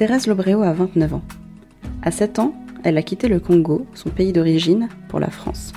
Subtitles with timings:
[0.00, 1.22] Thérèse Lobréo a 29 ans.
[2.00, 2.54] À 7 ans,
[2.84, 5.74] elle a quitté le Congo, son pays d'origine, pour la France.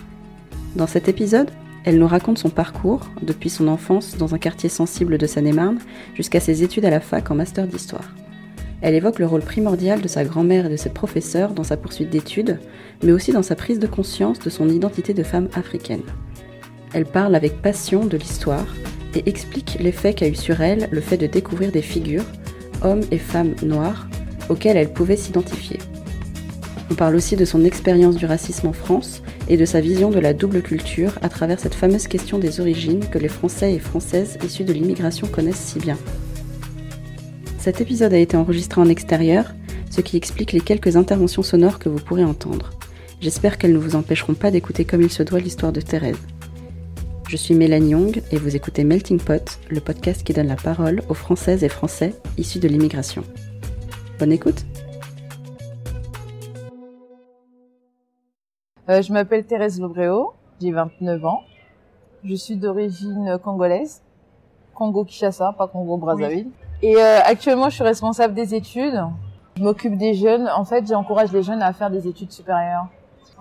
[0.77, 1.51] Dans cet épisode,
[1.83, 5.79] elle nous raconte son parcours, depuis son enfance dans un quartier sensible de Seine-et-Marne
[6.15, 8.15] jusqu'à ses études à la fac en master d'histoire.
[8.81, 12.09] Elle évoque le rôle primordial de sa grand-mère et de ses professeurs dans sa poursuite
[12.09, 12.59] d'études,
[13.03, 16.03] mais aussi dans sa prise de conscience de son identité de femme africaine.
[16.93, 18.67] Elle parle avec passion de l'histoire
[19.15, 22.23] et explique l'effet qu'a eu sur elle le fait de découvrir des figures,
[22.83, 24.07] hommes et femmes noirs,
[24.49, 25.79] auxquels elle pouvait s'identifier.
[26.91, 30.19] On parle aussi de son expérience du racisme en France et de sa vision de
[30.19, 34.37] la double culture à travers cette fameuse question des origines que les Français et Françaises
[34.45, 35.97] issus de l'immigration connaissent si bien.
[37.57, 39.53] Cet épisode a été enregistré en extérieur,
[39.89, 42.71] ce qui explique les quelques interventions sonores que vous pourrez entendre.
[43.21, 46.17] J'espère qu'elles ne vous empêcheront pas d'écouter comme il se doit l'histoire de Thérèse.
[47.27, 51.01] Je suis Mélanie Young et vous écoutez Melting Pot, le podcast qui donne la parole
[51.09, 53.23] aux Françaises et Français issus de l'immigration.
[54.19, 54.65] Bonne écoute
[58.89, 61.41] Euh, je m'appelle Thérèse Lobréo, j'ai 29 ans.
[62.25, 64.01] Je suis d'origine congolaise,
[64.75, 66.49] Congo-Kinshasa, pas Congo-Brazzaville.
[66.81, 69.01] Et euh, actuellement, je suis responsable des études.
[69.55, 70.49] Je m'occupe des jeunes.
[70.49, 72.87] En fait, j'encourage les jeunes à faire des études supérieures.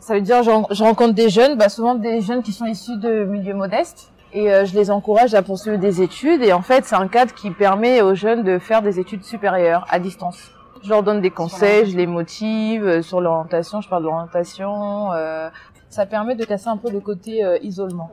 [0.03, 3.23] Ça veut dire, je rencontre des jeunes, bah, souvent des jeunes qui sont issus de
[3.23, 4.11] milieux modestes.
[4.33, 6.43] Et euh, je les encourage à poursuivre des études.
[6.43, 9.87] Et en fait, c'est un cadre qui permet aux jeunes de faire des études supérieures
[9.91, 10.51] à distance.
[10.83, 15.13] Je leur donne des conseils, je les motive euh, sur l'orientation, je parle d'orientation.
[15.13, 15.49] Euh,
[15.89, 18.11] ça permet de casser un peu le côté euh, isolement.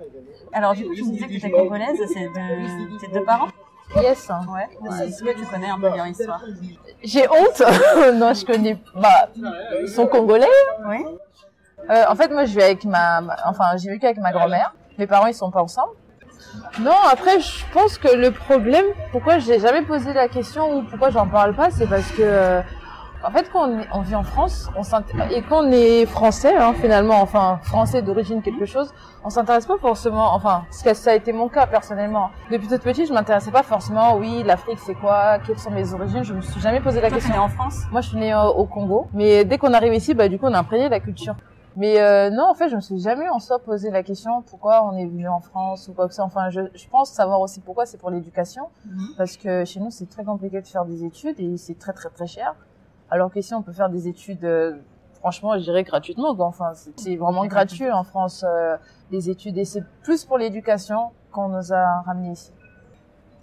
[0.53, 3.47] Alors du coup, tu me disais que tu étais congolaise, c'est de tes deux parents?
[3.95, 4.29] Yes.
[4.53, 5.07] Ouais.
[5.07, 6.43] Est-ce que tu connais un peu leur histoire?
[7.01, 7.63] J'ai honte.
[8.13, 8.77] non, je connais.
[8.93, 9.29] Bah,
[9.81, 10.45] ils sont congolais.
[10.87, 11.03] Oui.
[11.89, 14.73] Euh, en fait, moi, je vis avec ma, ma- enfin, j'ai vécu avec ma grand-mère.
[14.97, 15.91] Mes parents, ils sont pas ensemble.
[16.81, 21.09] Non, après, je pense que le problème, pourquoi j'ai jamais posé la question ou pourquoi
[21.09, 22.61] j'en parle pas, c'est parce que, euh,
[23.23, 24.81] en fait, quand on, est- on vit en France, on
[25.31, 29.77] et quand on est français, hein, finalement, enfin, français d'origine quelque chose, on s'intéresse pas
[29.79, 32.29] forcément, enfin, parce que ça a été mon cas personnellement.
[32.51, 36.23] Depuis toute petite, je m'intéressais pas forcément, oui, l'Afrique, c'est quoi, quelles sont mes origines,
[36.23, 37.35] je me suis jamais posé la Toi, tu question.
[37.41, 37.79] es en France?
[37.91, 40.45] Moi, je suis née euh, au Congo, mais dès qu'on arrive ici, bah du coup,
[40.47, 41.35] on a imprégné la culture.
[41.75, 44.83] Mais euh, non, en fait, je me suis jamais en soi posé la question pourquoi
[44.85, 46.23] on est venu en France ou quoi que ça.
[46.23, 47.85] Enfin, je, je pense savoir aussi pourquoi.
[47.85, 48.63] C'est pour l'éducation,
[49.17, 52.09] parce que chez nous, c'est très compliqué de faire des études et c'est très très
[52.09, 52.55] très cher.
[53.09, 54.77] Alors qu'ici, on peut faire des études, euh,
[55.19, 56.35] franchement, je dirais gratuitement.
[56.35, 56.47] Quoi.
[56.47, 58.75] Enfin, c'est- c'est vraiment gratuit en France euh,
[59.11, 62.51] les études et c'est plus pour l'éducation qu'on nous a ramenés ici.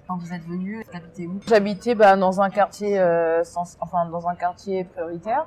[0.09, 1.41] Quand vous êtes venu, vous habitez où?
[1.49, 5.47] J'habitais bah, dans un quartier, euh, sans- enfin dans un quartier prioritaire.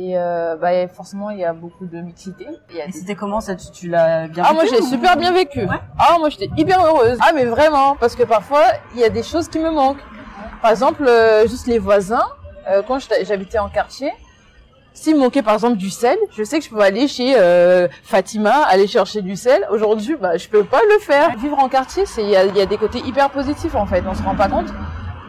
[0.00, 2.46] Et euh, bah, forcément, il y a beaucoup de mixité.
[2.72, 5.62] Et c'était comment ça Tu, tu l'as bien Ah, moi, j'ai ou- super bien vécu.
[5.64, 5.76] Ouais.
[5.98, 7.18] Ah, moi, j'étais hyper heureuse.
[7.20, 8.62] Ah, mais vraiment, parce que parfois,
[8.94, 10.04] il y a des choses qui me manquent.
[10.62, 12.22] Par exemple, euh, juste les voisins,
[12.70, 14.12] euh, quand j'habitais en quartier,
[14.92, 17.34] s'il me manquait par exemple du sel, je sais que je pouvais aller chez
[18.04, 19.66] Fatima, aller chercher du sel.
[19.70, 21.36] Aujourd'hui, bah, je peux pas le faire.
[21.38, 23.86] Vivre en quartier, c'est il y a, il y a des côtés hyper positifs en
[23.86, 24.68] fait, on se rend pas compte.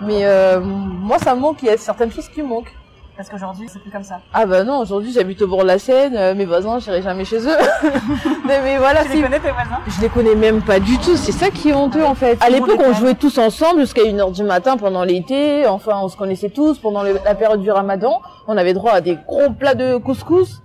[0.01, 0.23] Mais
[0.61, 1.61] moi, ça me manque.
[1.63, 2.73] Il y a certaines choses qui me manquent.
[3.19, 4.21] Parce qu'aujourd'hui, c'est plus comme ça.
[4.33, 7.25] Ah bah non, aujourd'hui j'habite au bord de la Seine, euh, mes voisins, j'irai jamais
[7.25, 7.57] chez eux.
[8.47, 9.79] mais, mais voilà, Tu si- les connais tes voisins?
[9.87, 12.41] Je les connais même pas du tout, c'est ça qui est honteux en fait.
[12.41, 16.15] À l'époque, on jouait tous ensemble jusqu'à 1h du matin pendant l'été, enfin on se
[16.15, 19.75] connaissait tous pendant le- la période du ramadan, on avait droit à des gros plats
[19.75, 20.61] de couscous.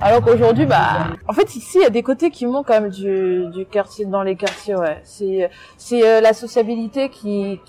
[0.00, 2.88] Alors qu'aujourd'hui, bah, en fait, ici, il y a des côtés qui manquent quand même
[2.88, 5.02] du, du quartier, dans les quartiers, ouais.
[5.04, 7.60] C'est, c'est euh, la sociabilité qui,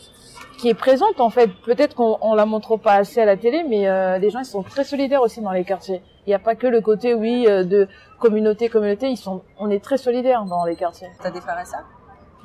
[0.62, 1.48] qui est présente, en fait.
[1.48, 4.46] Peut-être qu'on on la montre pas assez à la télé, mais euh, les gens, ils
[4.46, 6.04] sont très solidaires aussi dans les quartiers.
[6.26, 7.88] Il n'y a pas que le côté, oui, euh, de
[8.20, 11.08] communauté, communauté, ils sont, on est très solidaires dans les quartiers.
[11.22, 11.84] T'as des frères et sœurs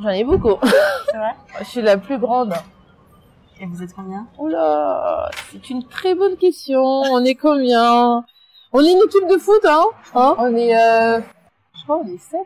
[0.01, 0.57] J'en ai beaucoup.
[0.63, 1.35] C'est vrai?
[1.59, 2.55] Je suis la plus grande.
[3.61, 4.27] Et vous êtes combien?
[4.39, 6.83] Oula, c'est une très bonne question.
[6.83, 8.25] On est combien?
[8.73, 10.35] On est une équipe de foot, hein, hein?
[10.39, 11.21] On est, euh,
[11.75, 12.41] je crois, on est 7.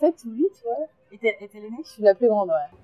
[0.00, 0.86] 7 ou 8, ouais.
[1.12, 1.82] Et t'es l'aînée?
[1.84, 2.78] Je suis la plus grande, ouais.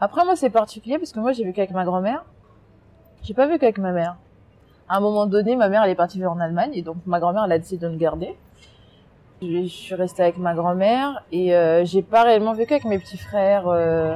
[0.00, 2.24] Après, moi, c'est particulier parce que moi, j'ai vécu avec ma grand-mère.
[3.22, 4.16] J'ai pas vécu avec ma mère.
[4.88, 7.20] À un moment donné, ma mère, elle est partie vivre en Allemagne et donc ma
[7.20, 8.36] grand-mère, elle a décidé de me garder.
[9.42, 12.98] Je je suis restée avec ma grand-mère et euh, j'ai pas réellement vécu avec mes
[12.98, 13.68] petits frères.
[13.68, 14.14] euh,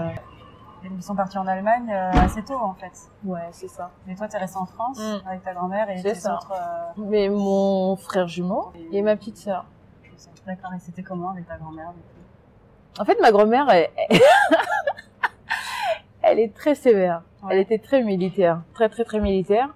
[0.85, 2.93] Ils sont partis en Allemagne euh, assez tôt en fait.
[3.25, 3.91] Ouais, c'est ça.
[4.07, 5.29] Mais toi, t'es resté en France Mm.
[5.29, 6.35] avec ta grand-mère et tes ça.
[6.35, 6.53] autres.
[6.53, 9.65] euh, Mais mon frère jumeau et ma petite sœur.
[10.47, 10.73] D'accord.
[10.75, 13.01] Et c'était comment avec ta grand-mère du coup?
[13.01, 13.89] En fait, ma grand-mère, elle,
[16.35, 17.23] elle est très sévère.
[17.43, 17.51] Ouais.
[17.53, 19.69] Elle était très militaire, très très très militaire.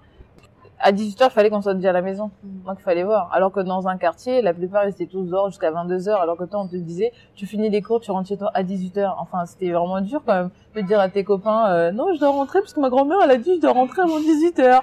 [0.81, 2.31] À 18h, il fallait qu'on soit déjà à la maison.
[2.43, 3.29] Donc, il fallait voir.
[3.33, 6.11] Alors que dans un quartier, la plupart, ils étaient tous dehors jusqu'à 22h.
[6.21, 8.63] Alors que toi, on te disait, tu finis les cours, tu rentres chez toi à
[8.63, 9.13] 18h.
[9.19, 12.29] Enfin, c'était vraiment dur quand même de dire à tes copains, euh, non, je dois
[12.29, 14.81] rentrer parce que ma grand-mère, elle a dit, je dois rentrer avant 18h.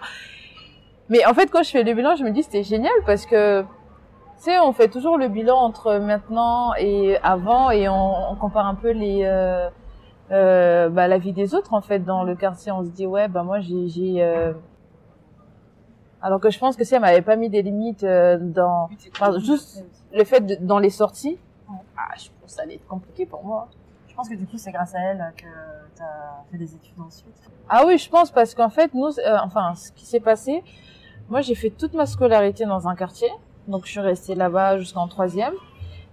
[1.08, 3.62] Mais en fait, quand je fais le bilan, je me dis, c'était génial parce que,
[3.62, 3.67] tu
[4.38, 8.75] sais, on fait toujours le bilan entre maintenant et avant et on, on compare un
[8.75, 9.70] peu les, euh,
[10.31, 12.73] euh, bah, la vie des autres en fait dans le quartier.
[12.73, 14.52] On se dit ouais, bah moi j'ai, euh,
[16.23, 19.38] alors que je pense que si elle m'avait pas mis des limites euh, dans, enfin,
[19.38, 21.38] juste le fait de, dans les sorties,
[21.69, 21.75] Ouais.
[21.96, 23.67] ah, je pense que ça allait être compliqué pour moi.
[24.06, 25.46] Je pense que du coup, c'est grâce à elle que
[25.96, 26.05] t'as
[26.50, 27.34] fait des études ensuite.
[27.69, 30.62] Ah oui, je pense parce qu'en fait, nous, euh, enfin, ce qui s'est passé,
[31.28, 33.28] moi, j'ai fait toute ma scolarité dans un quartier,
[33.67, 35.55] donc je suis restée là-bas jusqu'en troisième.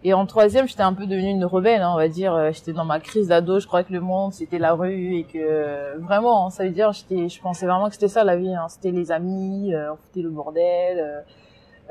[0.05, 2.33] Et en troisième, j'étais un peu devenue une rebelle, hein, on va dire.
[2.33, 5.23] Euh, J'étais dans ma crise d'ado, je croyais que le monde c'était la rue et
[5.23, 8.35] que euh, vraiment, hein, ça veut dire, j'étais, je pensais vraiment que c'était ça la
[8.35, 8.53] vie.
[8.53, 8.67] Hein.
[8.67, 11.21] C'était les amis, euh, on foutait le bordel, euh,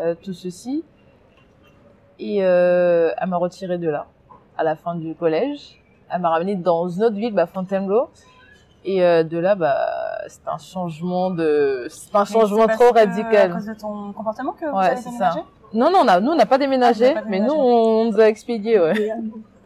[0.00, 0.84] euh, tout ceci.
[2.18, 4.06] Et euh, elle m'a retirée de là
[4.58, 5.80] à la fin du collège.
[6.10, 8.10] Elle m'a ramenée dans une autre ville, bah, Fontainebleau.
[8.84, 9.78] Et euh, de là, bah,
[10.28, 13.52] c'est un changement de, c'est un changement c'est trop radical.
[13.52, 15.40] À cause de ton comportement que vous Ouais, avez c'est déménagé?
[15.74, 18.28] Non, non, on a, nous, on n'a pas déménagé, Ah, mais nous, on, nous a
[18.28, 19.10] expédié, ouais.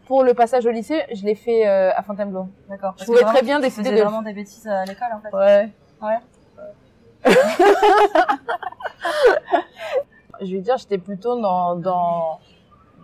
[0.05, 2.47] Pour le passage au lycée, je l'ai fait euh, à Fontainebleau.
[2.69, 2.93] D'accord.
[2.97, 5.35] Je pouvais très bien décider de- vraiment des bêtises à l'école en fait.
[5.35, 5.69] Ouais.
[6.01, 6.17] Ouais.
[10.41, 12.39] Je veux dire, j'étais plutôt dans, dans,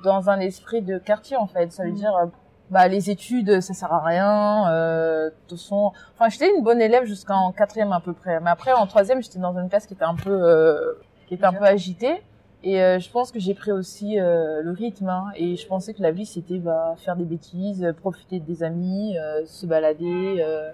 [0.04, 1.72] dans un esprit de quartier, en fait.
[1.72, 1.96] Ça veut Mhm.
[1.96, 2.26] dire, euh,
[2.70, 7.06] bah, les études, ça sert à rien, euh, de façon, enfin, j'étais une bonne élève
[7.06, 8.40] jusqu'en quatrième à peu près.
[8.40, 10.94] Mais après, en troisième, j'étais dans une classe qui était un peu, euh,
[11.28, 12.22] qui était un peu agitée.
[12.66, 15.10] Et euh, je pense que j'ai pris aussi euh, le rythme.
[15.10, 15.26] hein.
[15.36, 19.18] et je pensais que la vie, c'était bah, faire des bêtises, euh, profiter des amis,
[19.18, 20.38] euh, se balader.
[20.40, 20.72] euh.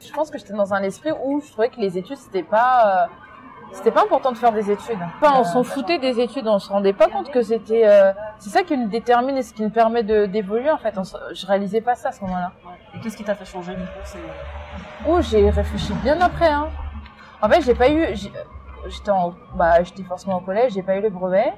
[0.00, 3.04] Je pense que j'étais dans un esprit où je trouvais que les études, c'était pas...
[3.04, 3.06] euh,
[3.72, 4.98] c'était pas important de faire des études.
[5.20, 7.86] Enfin, on s'en foutait des études, on se rendait pas compte que c'était...
[7.86, 10.96] euh, c'est ça qui nous détermine et ce qui nous permet de d'évoluer, en fait.
[10.96, 12.52] On se- je réalisais pas ça à ce moment-là.
[12.94, 14.18] Et qu'est-ce qui t'a fait changer du coup c'est...
[15.08, 16.48] Oh, j'ai réfléchi bien après.
[16.48, 16.68] Hein.
[17.42, 18.06] En fait, j'ai pas eu.
[18.88, 19.10] J'étais
[19.54, 21.52] bah, j'étais forcément au collège, j'ai pas eu le brevet.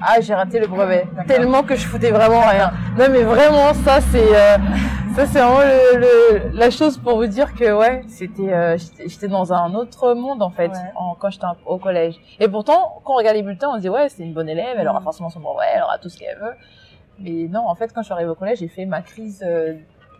[0.00, 1.06] Ah, j'ai raté le brevet.
[1.28, 2.72] Tellement que je foutais vraiment rien.
[2.98, 4.56] Non, mais vraiment, ça c'est, euh,
[5.14, 8.76] ça c'est vraiment le, le- la chose pour vous dire que ouais, c'était, euh,
[9.06, 10.92] j'étais dans un autre monde en fait Ouais.
[10.96, 12.16] en, quand j'étais au collège.
[12.40, 14.76] Et pourtant, quand on regarde les bulletins, on se dit ouais, c'est une bonne élève,
[14.78, 15.04] elle aura Mhm.
[15.04, 16.54] forcément son brevet, elle aura tout ce qu'elle veut.
[17.20, 19.44] Mais non, en fait, quand je suis arrivée au collège, j'ai fait ma crise.
[19.46, 19.74] euh,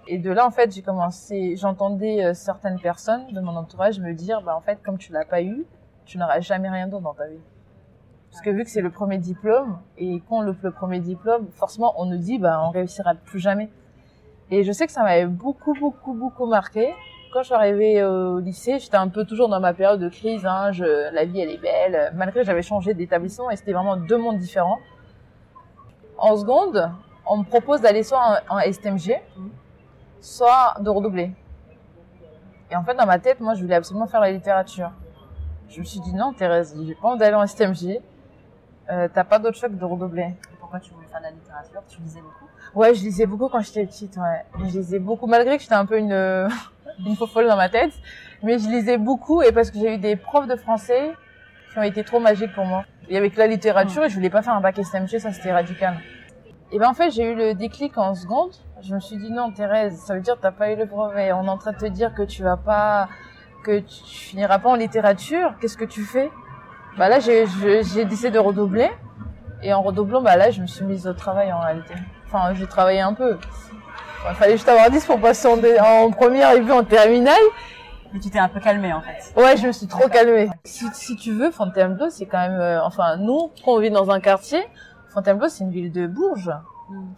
[0.07, 4.43] et de là, en fait, j'ai commencé, j'entendais certaines personnes de mon entourage me dire,
[4.43, 5.65] bah, en fait, comme tu l'as pas eu,
[6.05, 7.41] tu n'auras jamais rien d'autre dans ta vie.
[8.31, 11.95] Parce que vu que c'est le premier diplôme, et quand le, le premier diplôme, forcément,
[11.97, 13.71] on nous dit, bah, on réussira plus jamais.
[14.51, 16.93] Et je sais que ça m'avait beaucoup, beaucoup, beaucoup marqué.
[17.33, 20.47] Quand je suis arrivée au lycée, j'étais un peu toujours dans ma période de crise,
[20.47, 23.97] hein, je, la vie elle est belle, malgré que j'avais changé d'établissement et c'était vraiment
[23.97, 24.79] deux mondes différents.
[26.17, 26.93] En seconde,
[27.27, 29.21] on me propose d'aller soit en, en STMG,
[30.21, 31.33] soit de redoubler.
[32.71, 34.93] Et en fait, dans ma tête, moi, je voulais absolument faire la littérature.
[35.75, 38.01] Je me suis dit, non, Thérèse, j'ai pas envie d'aller en STMG.
[38.91, 40.23] Euh, T'as pas d'autre choix que de redoubler.
[40.23, 41.83] Et pourquoi tu voulais faire de la littérature?
[41.89, 42.45] Tu lisais beaucoup?
[42.79, 44.45] Ouais, je lisais beaucoup quand j'étais petite, ouais.
[44.61, 46.13] Je lisais beaucoup, malgré que j'étais un peu une,
[47.05, 47.93] une faux folle dans ma tête.
[48.45, 51.13] Mais je lisais beaucoup et parce que j'ai eu des profs de français
[51.73, 52.85] qui ont été trop magiques pour moi.
[53.09, 55.97] Et avec la littérature, et je voulais pas faire un bac STMG, ça c'était radical.
[56.71, 58.53] Et ben en fait, j'ai eu le déclic en seconde.
[58.81, 61.33] Je me suis dit non, Thérèse, ça veut dire que t'as pas eu le brevet.
[61.33, 63.09] On est en train de te dire que tu vas pas,
[63.65, 65.55] que tu finiras pas en littérature.
[65.61, 66.31] Qu'est-ce que tu fais?
[66.97, 67.47] Bah là, j'ai
[68.05, 68.91] décidé de redoubler.
[69.63, 71.95] Et en redoublant, bah là, je me suis mise au travail en réalité.
[72.27, 73.39] Enfin, j'ai travaillé un peu.
[74.29, 77.43] Il fallait juste avoir 10 pour passer en, première et puis en terminale.
[78.13, 79.33] Mais tu t'es un peu calmé en fait.
[79.37, 80.49] Ouais, je me suis trop calmée.
[80.65, 82.61] Si, si tu veux, Fontainebleau, c'est quand même...
[82.61, 84.63] euh, enfin, nous, quand on vit dans un quartier,
[85.09, 86.53] Fontainebleau, c'est une ville de bourges.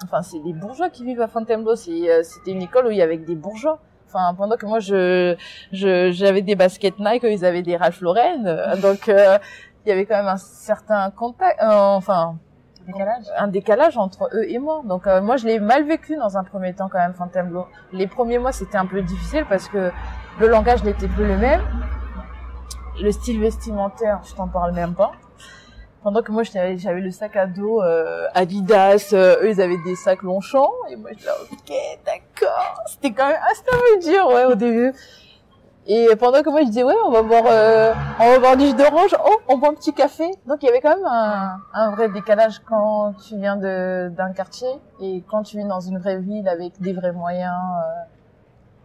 [0.04, 1.72] Enfin, c'est des bourgeois qui vivent à Fontainebleau.
[1.72, 3.80] Euh, C'était une école où il y avait des bourgeois.
[4.06, 5.36] Enfin, pendant que moi, je,
[5.72, 8.44] je, j'avais des baskets Nike, ils avaient des Ralph Lauren.
[8.46, 9.38] Euh, Donc, euh,
[9.84, 11.60] il y avait quand même un certain contact.
[11.62, 12.36] euh, enfin,
[12.86, 14.82] Décalage un décalage entre eux et moi.
[14.84, 17.66] Donc euh, moi je l'ai mal vécu dans un premier temps quand même Fontainebleau.
[17.92, 19.90] Les premiers mois c'était un peu difficile parce que
[20.38, 21.60] le langage n'était plus le même.
[23.02, 25.10] Le style vestimentaire, je t'en parle même pas.
[26.06, 29.96] Pendant que moi j'avais le sac à dos euh, Adidas, euh, eux ils avaient des
[29.96, 31.72] sacs Longchamp et moi j'étais là ok
[32.06, 32.80] d'accord.
[32.86, 34.92] C'était quand même peu dur ouais au début.
[35.88, 38.66] Et pendant que moi je disais ouais on va boire euh, on va boire du
[38.66, 40.30] jus d'orange, oh on boit un petit café.
[40.46, 44.32] Donc il y avait quand même un, un vrai décalage quand tu viens de d'un
[44.32, 44.68] quartier
[45.00, 47.52] et quand tu vis dans une vraie ville avec des vrais moyens.
[47.52, 48.02] euh,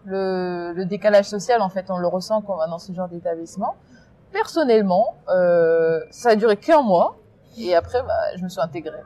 [0.05, 3.07] le, le décalage social en fait on le ressent quand on va dans ce genre
[3.09, 3.75] d'établissement.
[4.31, 7.17] Personnellement, euh, ça a duré qu'un mois
[7.57, 9.01] et après bah, je me suis intégrée.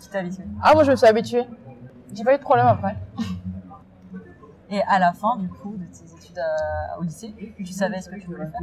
[0.00, 0.44] Tu t'es habitué.
[0.62, 1.44] Ah moi je me suis habituée.
[2.14, 2.96] J'ai pas eu de problème après.
[4.70, 8.10] Et à la fin, du coup, de tes études à- au lycée, tu savais ce
[8.10, 8.60] que tu voulais faire?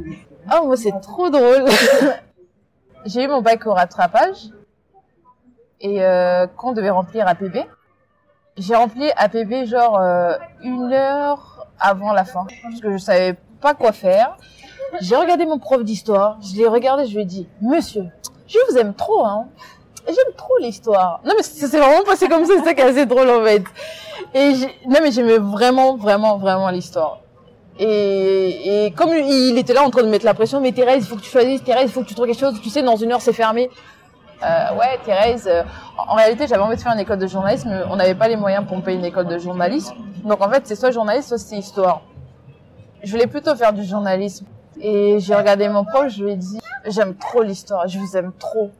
[0.48, 1.64] Ah moi c'est trop drôle.
[3.06, 4.50] J'ai eu mon bac au rattrapage
[5.80, 7.58] et euh, quand on devait remplir APB,
[8.56, 10.32] j'ai rempli APB genre euh,
[10.62, 14.36] une heure avant la fin parce que je savais pas quoi faire.
[15.00, 18.04] J'ai regardé mon prof d'histoire, je l'ai regardé, je lui ai dit Monsieur,
[18.46, 19.46] je vous aime trop hein.
[20.06, 21.20] J'aime trop l'histoire.
[21.24, 23.42] Non mais c'est c'est vraiment passé comme ça, c'est ça qui est assez drôle en
[23.44, 23.64] fait.
[24.34, 24.52] Et
[24.86, 27.18] non mais j'aimais vraiment vraiment vraiment l'histoire.
[27.78, 31.06] Et, et comme il était là en train de mettre la pression, mais Thérèse, il
[31.08, 32.58] faut que tu choisisses, Thérèse, il faut que tu trouves quelque chose.
[32.62, 33.68] Tu sais, dans une heure, c'est fermé.
[34.42, 35.46] Euh, ouais, Thérèse.
[35.46, 35.62] euh,
[35.98, 38.66] en réalité, j'avais envie de faire une école de journalisme, on n'avait pas les moyens
[38.66, 39.94] pour me payer une école de journalisme.
[40.24, 42.00] Donc en fait, c'est soit journaliste, soit c'est histoire.
[43.02, 44.46] Je voulais plutôt faire du journalisme.
[44.80, 48.32] Et j'ai regardé mon prof, je lui ai dit, j'aime trop l'histoire, je vous aime
[48.38, 48.70] trop.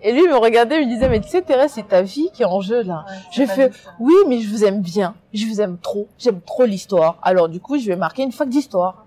[0.00, 2.30] Et lui, il me regardait, il me disait, mais tu sais, Thérèse, c'est ta vie
[2.32, 3.04] qui est en jeu, là.
[3.32, 5.16] Je fais, oui, mais je vous aime bien.
[5.34, 6.06] Je vous aime trop.
[6.18, 7.18] J'aime trop l'histoire.
[7.22, 9.06] Alors, du coup, je vais marquer une fac d'histoire.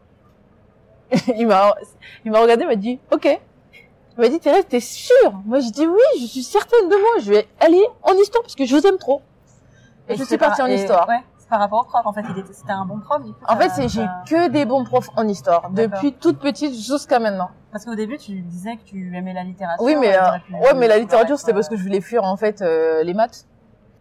[1.37, 1.75] il m'a,
[2.25, 3.25] il m'a regardé, il m'a dit, OK.
[3.25, 5.31] Il m'a dit, Thérèse, t'es sûre?
[5.45, 7.23] Moi, j'ai dit, oui, je suis certaine de moi.
[7.23, 9.21] Je vais aller en histoire parce que je vous aime trop.
[10.09, 11.07] Et je suis partie par- en histoire.
[11.07, 12.01] Ouais, par rapport au prof.
[12.05, 13.45] En fait, c'était un bon prof, du coup.
[13.47, 15.69] En fait, j'ai que des bons profs en histoire.
[15.69, 17.49] Depuis toute petite jusqu'à maintenant.
[17.73, 19.83] Parce qu'au début, tu disais que tu aimais la littérature.
[19.83, 22.37] Oui, mais, euh, pu- ouais, mais la littérature, c'était parce que je voulais fuir, en
[22.37, 23.45] fait, euh, les maths.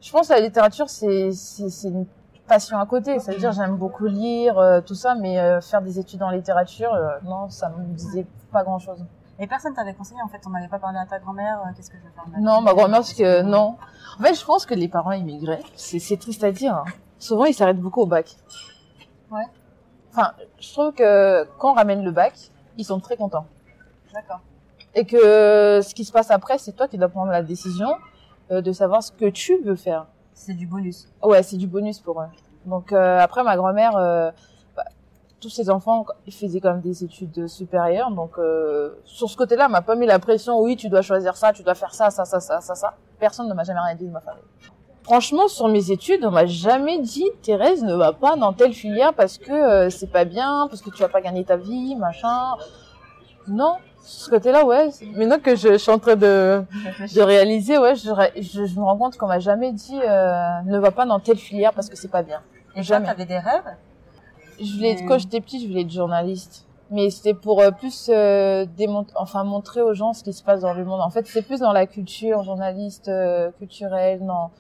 [0.01, 2.07] Je pense que la littérature, c'est, c'est, une
[2.47, 3.19] passion à côté.
[3.19, 6.31] Ça veut dire, j'aime beaucoup lire, euh, tout ça, mais euh, faire des études en
[6.31, 9.05] littérature, euh, non, ça me disait pas grand chose.
[9.41, 11.91] Et personne t'avait conseillé, en fait, on n'avait pas parlé à ta grand-mère, euh, qu'est-ce
[11.91, 13.77] que je vais faire Non, ma grand-mère, parce que, non.
[14.19, 16.85] En fait, je pense que les parents immigrés, c'est, c'est triste à dire, hein.
[17.21, 18.35] Souvent, ils s'arrêtent beaucoup au bac.
[19.31, 19.45] Ouais.
[20.11, 22.33] Enfin, je trouve que quand on ramène le bac,
[22.77, 23.47] ils sont très contents.
[24.13, 24.41] D'accord.
[24.97, 27.91] et que ce qui se passe après, c'est toi qui dois prendre la décision
[28.51, 30.07] euh, de savoir ce que tu veux faire.
[30.35, 31.09] C'est du bonus.
[31.23, 32.27] Ouais, c'est du bonus pour eux.
[32.67, 34.33] Donc euh, après, ma grand-mère, euh,
[34.77, 34.83] bah,
[35.41, 38.11] tous ses enfants, ils faisaient quand même des études supérieures.
[38.11, 40.61] Donc euh, sur ce côté-là, m'a pas mis la pression.
[40.61, 42.95] Oui, tu dois choisir ça, tu dois faire ça, ça, ça, ça, ça, ça.
[43.21, 44.43] Personne ne m'a jamais rien dit de ma famille.
[45.11, 49.13] Franchement, sur mes études, on m'a jamais dit Thérèse ne va pas dans telle filière
[49.13, 52.55] parce que euh, c'est pas bien, parce que tu vas pas gagner ta vie, machin.
[53.49, 53.75] Non,
[54.05, 54.91] ce côté-là, ouais.
[55.17, 56.63] Maintenant que je, je suis en train de,
[57.17, 60.61] de réaliser, ouais, je, ré- je, je me rends compte qu'on m'a jamais dit euh,
[60.67, 62.41] ne va pas dans telle filière parce que c'est pas bien.
[62.77, 63.07] Et Jamais.
[63.07, 63.65] T'avais des rêves?
[64.61, 66.67] Je voulais être, quand j'étais petite, je voulais être journaliste.
[66.93, 68.65] Mais c'était pour euh, plus euh,
[69.17, 71.01] enfin montrer aux gens ce qui se passe dans le monde.
[71.01, 74.51] En fait, c'est plus dans la culture, journaliste euh, culturel, non.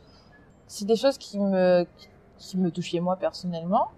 [0.73, 1.85] C'est des choses qui me
[2.39, 3.89] qui me touchaient moi personnellement.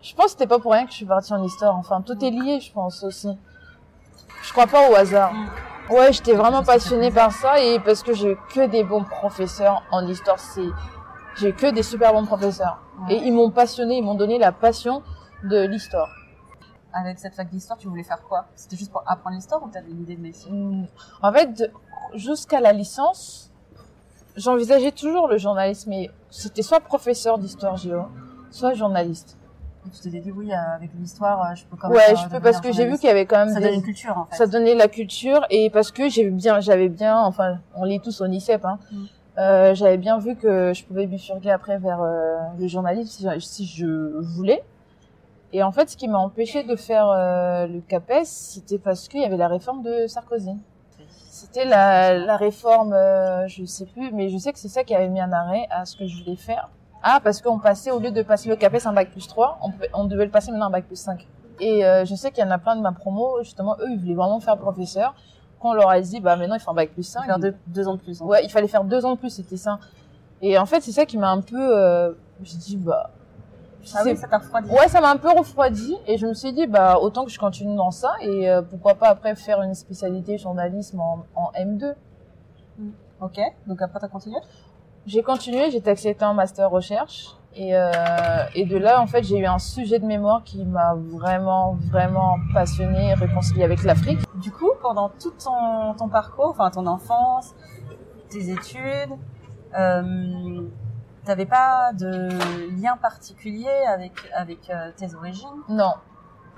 [0.00, 1.76] Je pense que c'était pas pour rien que je suis partie en histoire.
[1.76, 3.36] Enfin, tout est lié, je pense aussi.
[4.40, 5.32] Je crois pas au hasard.
[5.90, 10.06] Ouais, j'étais vraiment passionnée par ça et parce que j'ai que des bons professeurs en
[10.06, 10.38] histoire.
[10.38, 10.68] C'est
[11.38, 15.02] j'ai que des super bons professeurs et ils m'ont passionné, ils m'ont donné la passion
[15.42, 16.08] de l'histoire.
[16.92, 18.46] Avec cette fac d'histoire, tu voulais faire quoi?
[18.54, 20.52] C'était juste pour apprendre l'histoire ou t'avais une idée de métier?
[20.52, 20.86] Mm.
[21.20, 21.68] En fait,
[22.14, 23.45] jusqu'à la licence,
[24.36, 28.02] j'envisageais toujours le journalisme, mais c'était soit professeur d'histoire géo,
[28.50, 29.36] soit journaliste.
[29.86, 31.96] Et tu t'es dit oui, euh, avec l'histoire, euh, je peux quand même.
[31.96, 33.74] Ouais, je peux parce que j'ai vu qu'il y avait quand même Ça des- donne
[33.76, 34.34] une culture en fait.
[34.36, 38.20] ça donnait la culture et parce que j'ai bien, j'avais bien, enfin, on lit tous
[38.20, 38.78] au NICEP, hein.
[38.90, 39.04] Mm.
[39.38, 43.66] Euh, j'avais bien vu que je pouvais bifurquer après vers euh, le journalisme si, si
[43.66, 44.64] je voulais.
[45.52, 49.20] Et en fait, ce qui m'a empêché de faire euh, le CAPES, c'était parce qu'il
[49.20, 50.56] y avait la réforme de Sarkozy.
[51.38, 54.94] C'était la, la réforme, euh, je sais plus, mais je sais que c'est ça qui
[54.94, 56.70] avait mis un arrêt à ce que je voulais faire.
[57.02, 59.60] Ah, parce qu'on passait, au lieu de passer le CAPES en bac plus 3,
[59.92, 61.26] on, devait le passer maintenant en bac plus 5.
[61.60, 63.98] Et euh, je sais qu'il y en a plein de ma promo, justement, eux, ils
[63.98, 65.14] voulaient vraiment faire professeur.
[65.60, 67.26] Quand on leur a dit, bah maintenant, il faut un bac plus 5.
[67.26, 68.22] Faire deux, deux ans de plus.
[68.22, 68.24] hein.
[68.24, 69.78] Ouais, il fallait faire deux ans de plus, c'était ça.
[70.40, 71.58] Et en fait, c'est ça qui m'a un peu...
[71.60, 72.12] Euh,
[72.44, 73.10] j'ai dit, bah...
[73.94, 74.70] Ah oui, ça t'a refroidi.
[74.70, 77.38] Ouais, ça m'a un peu refroidi et je me suis dit bah autant que je
[77.38, 81.94] continue dans ça et euh, pourquoi pas après faire une spécialité journalisme en, en M2.
[83.20, 84.36] Ok, donc après t'as continué?
[85.06, 87.90] J'ai continué, j'ai été acceptée en master recherche et euh,
[88.54, 92.36] et de là en fait j'ai eu un sujet de mémoire qui m'a vraiment vraiment
[92.52, 94.18] passionné réconcilié avec l'Afrique.
[94.42, 97.54] du coup, pendant tout ton, ton parcours, enfin ton enfance,
[98.28, 99.14] tes études,
[99.78, 100.66] euh,
[101.26, 102.28] t'avais pas de
[102.80, 105.48] lien particulier avec avec euh, tes origines?
[105.68, 105.92] Non.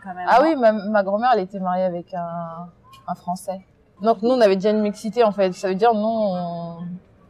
[0.03, 2.69] quand même Ah oui, ma, ma grand-mère, elle était mariée avec un,
[3.07, 3.61] un Français.
[4.03, 5.53] Donc nous, on avait déjà une mixité en fait.
[5.53, 6.79] Ça veut dire nous, on,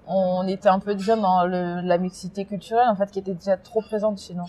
[0.07, 3.57] on était un peu déjà dans le, la mixité culturelle en fait, qui était déjà
[3.57, 4.49] trop présente chez nous.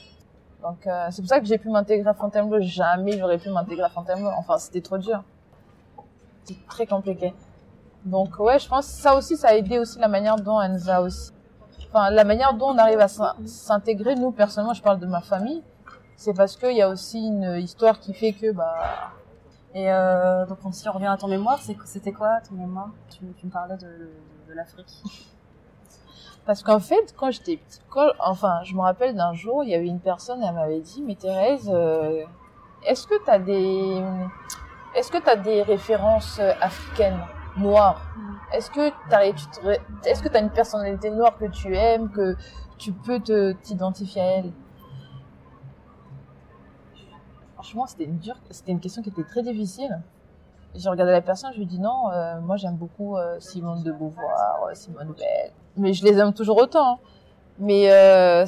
[0.62, 2.60] Donc euh, c'est pour ça que j'ai pu m'intégrer à Fontainebleau.
[2.62, 4.32] Jamais j'aurais pu m'intégrer à Fontainebleau.
[4.38, 5.24] Enfin, c'était trop dur.
[6.44, 7.34] C'était très compliqué.
[8.04, 10.74] Donc ouais, je pense que ça aussi, ça a aidé aussi la manière dont elle
[10.74, 11.32] nous a aussi.
[11.90, 14.16] Enfin, la manière dont on arrive à s'in- s'intégrer.
[14.16, 15.64] Nous, personnellement, je parle de ma famille.
[16.16, 19.12] C'est parce qu'il y a aussi une histoire qui fait que bah
[19.76, 22.90] Et euh, donc, on- si on revient à ton mémoire, c'est- c'était quoi ton mémoire?
[23.12, 24.10] Tu, tu me parlais de, de,
[24.50, 24.92] de l'Afrique.
[26.48, 29.76] Parce qu'en fait, quand j'étais petite, quand- enfin, je me rappelle d'un jour, il y
[29.76, 32.24] avait une personne, elle m'avait dit, mais Thérèse, euh,
[32.84, 34.02] est-ce que t'as des,
[34.96, 37.20] est-ce que t'as des références euh, africaines,
[37.60, 38.02] noires?
[38.54, 39.46] Est-ce que t'as, tu
[40.06, 42.36] est-ce que t'as une personnalité noire que tu aimes, que
[42.78, 44.52] tu peux te, t'identifier à elle?
[47.54, 50.02] Franchement, c'était une dure, c'était une question qui était très difficile.
[50.76, 53.84] J'ai regardé la personne, je lui ai dit non, euh, moi j'aime beaucoup euh, Simone
[53.84, 56.94] de Beauvoir, euh, Simone Veil, mais je les aime toujours autant.
[56.94, 56.98] hein.
[57.58, 58.46] Mais euh,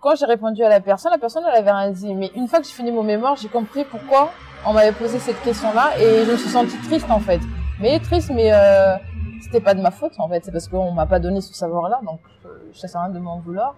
[0.00, 2.14] quand j'ai répondu à la personne, la personne elle avait rien dit.
[2.14, 4.30] Mais une fois que j'ai fini mon mémoire, j'ai compris pourquoi
[4.66, 7.40] on m'avait posé cette question-là et je me suis sentie triste en fait.
[7.80, 8.96] Mais triste, mais euh,
[9.40, 12.00] c'était pas de ma faute en fait, c'est parce qu'on m'a pas donné ce savoir-là,
[12.04, 13.76] donc euh, ça sert à rien de m'en vouloir.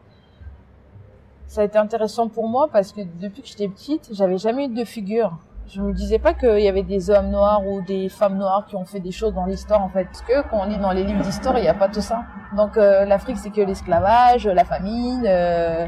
[1.46, 4.68] Ça a été intéressant pour moi parce que depuis que j'étais petite, j'avais jamais eu
[4.68, 5.36] de figure.
[5.66, 8.76] Je me disais pas qu'il y avait des hommes noirs ou des femmes noires qui
[8.76, 10.04] ont fait des choses dans l'histoire en fait.
[10.04, 12.22] Parce que quand on lit dans les livres d'histoire, il n'y a pas tout ça.
[12.56, 15.86] Donc euh, l'Afrique c'est que l'esclavage, la famine, euh,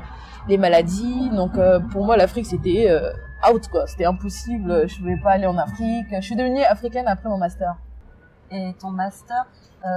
[0.49, 1.31] les maladies.
[1.31, 3.12] Donc euh, pour moi l'Afrique c'était euh,
[3.50, 3.87] out quoi.
[3.87, 4.88] C'était impossible.
[4.88, 6.07] Je pouvais pas aller en Afrique.
[6.12, 7.76] Je suis devenue africaine après mon master.
[8.52, 9.47] Et ton master,
[9.85, 9.88] euh,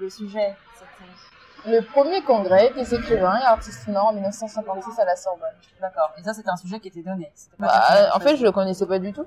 [0.00, 1.70] le sujet, c'était...
[1.70, 5.48] Le premier congrès des écrivains et artistes noirs en 1956 à la Sorbonne.
[5.80, 6.10] D'accord.
[6.16, 7.30] Et ça, c'était un sujet qui était donné.
[7.58, 9.26] Pas Bah, en fait, je le connaissais pas du tout.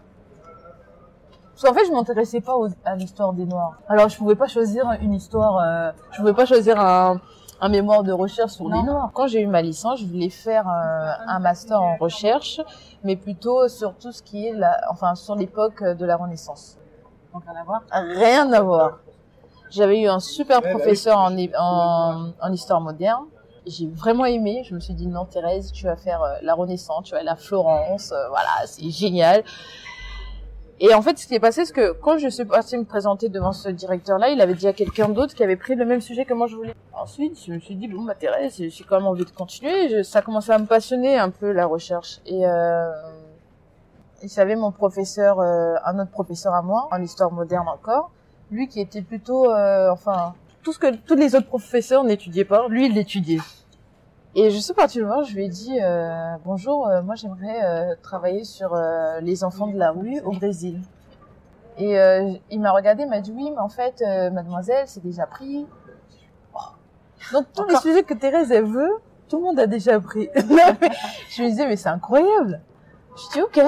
[1.52, 3.74] Parce qu'en fait, je m'intéressais pas aux- à l'histoire des Noirs.
[3.88, 7.22] Alors, je pouvais pas choisir une histoire, euh, je pouvais pas choisir un,
[7.62, 8.78] un mémoire de recherche sur Non.
[8.78, 9.12] les Noirs.
[9.14, 12.60] Quand j'ai eu ma licence, je voulais faire euh, un master en recherche,
[13.04, 16.80] mais plutôt sur tout ce qui est la, enfin, sur l'époque de la Renaissance.
[17.34, 17.82] Donc, rien à voir.
[17.92, 19.00] Rien à voir.
[19.72, 23.26] J'avais eu un super professeur en, en, en histoire moderne.
[23.66, 24.64] J'ai vraiment aimé.
[24.70, 27.30] Je me suis dit non, Thérèse, tu vas faire euh, la Renaissance, tu vas aller
[27.30, 28.12] à Florence.
[28.12, 29.44] euh, voilà, c'est génial.
[30.80, 33.30] Et en fait, ce qui est passé, c'est que quand je suis partie me présenter
[33.30, 36.34] devant ce directeur-là, il avait déjà quelqu'un d'autre qui avait pris le même sujet que
[36.34, 36.76] moi je voulais.
[36.94, 39.88] Ensuite, je me suis dit, bon, bah, Thérèse, j'ai quand même envie de continuer.
[39.90, 42.20] Je- ça commençait à me passionner un peu, la recherche.
[42.26, 42.92] Et, euh,
[44.24, 48.12] il savait mon professeur, euh, un autre professeur à moi, en histoire moderne encore,
[48.52, 50.34] lui qui était plutôt, euh, enfin,
[50.64, 53.42] tout ce que tous les autres professeurs n'étudiaient pas, lui il l'étudiait.
[54.36, 57.64] Et je suis partie le voir, je lui ai dit euh, bonjour, euh, moi j'aimerais
[57.64, 60.82] euh, travailler sur euh, les enfants de la rue au Brésil.
[61.78, 65.04] Et euh, il m'a regardé, il m'a dit oui, mais en fait, euh, mademoiselle, c'est
[65.04, 65.68] déjà pris.
[66.56, 66.58] Oh.
[67.32, 67.82] Donc tous les Encore.
[67.84, 68.92] sujets que Thérèse elle veut,
[69.28, 70.30] tout le monde a déjà pris.
[71.30, 72.62] Je lui disais mais c'est incroyable.
[73.16, 73.62] Je dis ok.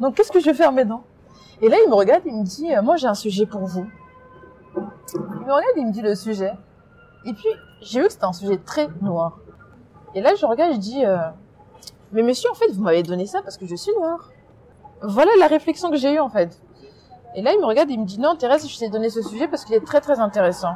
[0.00, 1.04] Donc qu'est-ce que je vais faire maintenant?
[1.62, 3.86] Et là il me regarde, il me dit euh, moi j'ai un sujet pour vous.
[4.76, 6.52] Il me regarde, il me dit le sujet.
[7.24, 7.48] Et puis
[7.82, 9.38] j'ai vu que c'était un sujet très noir.
[10.14, 11.18] Et là je regarde, je dis euh,
[12.12, 14.30] mais monsieur en fait vous m'avez donné ça parce que je suis noire.
[15.02, 16.60] Voilà la réflexion que j'ai eue en fait.
[17.36, 19.48] Et là il me regarde, il me dit non Thérèse je t'ai donné ce sujet
[19.48, 20.74] parce qu'il est très très intéressant.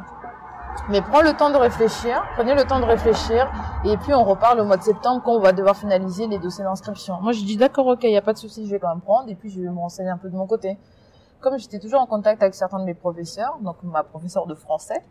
[0.89, 3.51] Mais prends le temps de réfléchir, prenez le temps de réfléchir,
[3.83, 6.63] et puis on reparle au mois de septembre quand on va devoir finaliser les dossiers
[6.63, 7.19] d'inscription.
[7.21, 9.01] Moi, je dis d'accord, ok, il n'y a pas de souci, je vais quand même
[9.01, 10.77] prendre, et puis je vais me renseigner un peu de mon côté.
[11.41, 15.01] Comme j'étais toujours en contact avec certains de mes professeurs, donc ma professeure de français,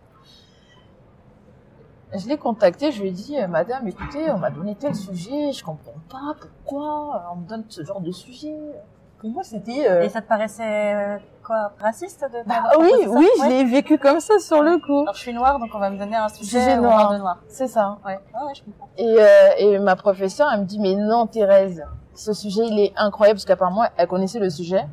[2.12, 5.64] je l'ai contacté, je lui ai dit, madame, écoutez, on m'a donné tel sujet, je
[5.64, 8.54] comprends pas pourquoi on me donne ce genre de sujet.
[9.18, 9.90] Pour moi, c'était...
[9.90, 13.48] euh, Et ça te paraissait euh, quoi raciste de bah oui, ça oui, je Ouais.
[13.50, 15.02] l'ai vécu comme ça sur le coup.
[15.02, 17.12] Alors je suis noire, donc on va me donner un sujet, noir.
[17.12, 17.38] de noir.
[17.48, 17.98] C'est ça.
[18.04, 18.88] Ouais, ouais, ouais, je comprends.
[18.96, 22.92] Et, euh, et ma professeure, elle me dit, mais non, Thérèse, ce sujet, il est
[22.96, 24.86] incroyable, parce qu'apparemment, elle connaissait le sujet.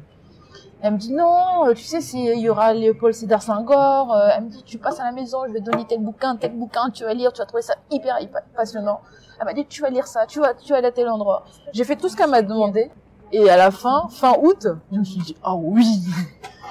[0.83, 4.11] Elle me dit, non, euh, tu sais, il y aura Léopold Sédar Senghor.
[4.15, 6.53] Euh, Elle me dit, tu passes à la maison, je vais donner tel bouquin, tel
[6.57, 8.99] bouquin, tu vas lire, tu vas trouver ça hyper, hyper passionnant.
[9.39, 11.43] Elle m'a dit, tu vas lire ça, tu vas, tu vas aller à tel endroit.
[11.71, 12.91] J'ai fait tout ce qu'elle m'a demandé.
[13.31, 16.03] Et à la fin, fin août, je me suis dit, ah oui,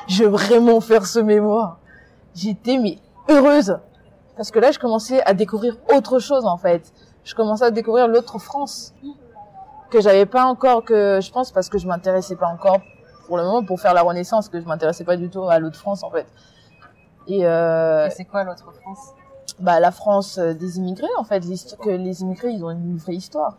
[0.09, 1.79] je veux vraiment faire ce mémoire.
[2.35, 3.79] J'étais, mais heureuse.
[4.37, 6.93] Parce que là, je commençais à découvrir autre chose, en fait.
[7.25, 8.95] Je commençais à découvrir l'autre France.
[9.91, 12.79] Que j'avais pas encore, que je pense parce que je m'intéressais pas encore
[13.27, 15.79] pour le moment pour faire la Renaissance, que je m'intéressais pas du tout à l'autre
[15.79, 16.27] France en fait.
[17.27, 19.15] Et, euh, Et c'est quoi l'autre France?
[19.59, 21.41] bah, la France euh, des immigrés, en fait,
[21.83, 23.57] que les immigrés, ils ont une vraie histoire.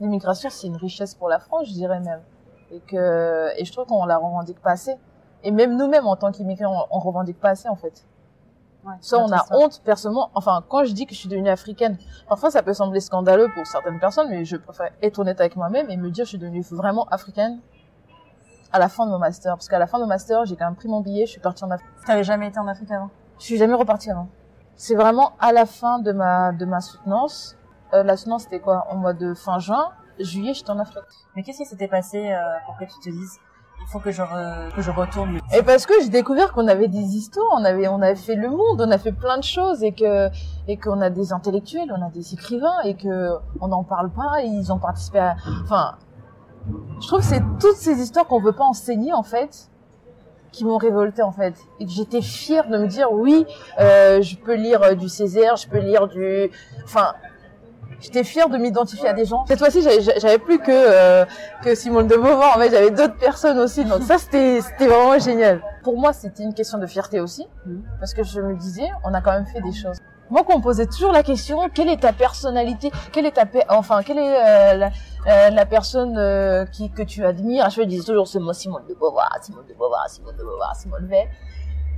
[0.00, 2.20] L'immigration, c'est une richesse pour la France, je dirais même.
[2.70, 4.96] Et que, et je trouve qu'on la revendique pas assez.
[5.42, 8.04] Et même nous-mêmes, en tant qu'immigrés, on, on revendique pas assez, en fait.
[8.84, 9.60] Ouais, Ça, on a histoire.
[9.60, 10.30] honte, personnellement.
[10.34, 13.66] Enfin, quand je dis que je suis devenue africaine, parfois ça peut sembler scandaleux pour
[13.66, 16.38] certaines personnes, mais je préfère être honnête avec moi-même et me dire que je suis
[16.38, 17.58] devenue vraiment africaine
[18.72, 19.54] à la fin de mon master.
[19.54, 21.40] Parce qu'à la fin de mon master, j'ai quand même pris mon billet, je suis
[21.40, 21.88] partie en Afrique.
[22.06, 23.10] T'avais jamais été en Afrique avant?
[23.38, 24.28] Je suis jamais repartie avant.
[24.76, 27.56] C'est vraiment à la fin de ma de ma soutenance.
[27.94, 31.02] Euh, la soutenance c'était quoi Au mois de fin juin, juillet, j'étais en Afrique.
[31.34, 33.38] Mais qu'est-ce qui s'était passé euh, pour que tu te dises
[33.78, 36.88] il faut que je, re- que je retourne Et parce que j'ai découvert qu'on avait
[36.88, 39.84] des histoires, on avait on avait fait le monde, on a fait plein de choses
[39.84, 40.28] et que
[40.66, 44.42] et qu'on a des intellectuels, on a des écrivains et que on n'en parle pas,
[44.42, 45.96] et ils ont participé à enfin
[47.00, 49.68] je trouve que c'est toutes ces histoires qu'on veut pas enseigner en fait
[50.52, 53.46] qui m'ont révolté en fait et que j'étais fière de me dire oui
[53.78, 56.50] euh, je peux lire euh, du Césaire je peux lire du
[56.82, 57.12] enfin
[58.00, 59.44] j'étais fière de m'identifier à des gens.
[59.46, 59.82] Cette fois-ci
[60.18, 61.24] j'avais plus que euh,
[61.62, 63.84] que Simone de Beauvoir en fait j'avais d'autres personnes aussi.
[63.84, 65.62] Donc ça c'était c'était vraiment génial.
[65.82, 67.82] Pour moi c'était une question de fierté aussi Mhm.
[68.00, 69.98] parce que je me disais on a quand même fait des choses.
[70.28, 74.02] Moi qu'on me posait toujours la question quelle est ta personnalité quelle est ta enfin
[74.02, 74.86] quelle est euh, la,
[75.28, 78.82] euh, la personne euh, qui que tu admires je me disais toujours c'est moi Simone
[78.88, 81.28] de Beauvoir Simone de Beauvoir Simone de Beauvoir Simone Veil.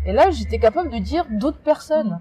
[0.04, 2.20] Et là j'étais capable de dire d'autres personnes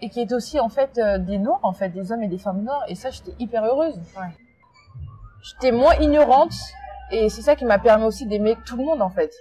[0.00, 2.38] et qui étaient aussi en fait euh, des noirs en fait des hommes et des
[2.38, 2.84] femmes noirs.
[2.88, 3.96] Et ça j'étais hyper heureuse.
[4.16, 4.28] Ouais.
[5.42, 6.54] j'étais moins ignorante.
[7.10, 9.32] Et c'est ça qui m'a permis aussi d'aimer tout le monde en fait.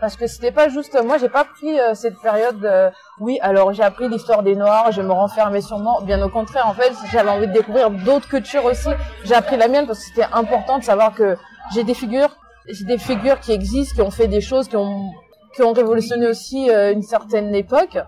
[0.00, 2.90] Parce que c'était pas juste moi j'ai pas pris euh, cette période euh,
[3.20, 6.66] oui alors j'ai appris l'histoire des noirs je me renfermais sur moi bien au contraire
[6.66, 8.88] en fait j'avais envie de découvrir d'autres cultures aussi.
[9.24, 11.36] J'ai appris la mienne parce que c'était important de savoir que
[11.72, 12.36] j'ai des figures
[12.68, 15.12] j'ai des figures qui existent qui ont fait des choses qui ont
[15.54, 17.98] qui ont révolutionné aussi euh, une certaine époque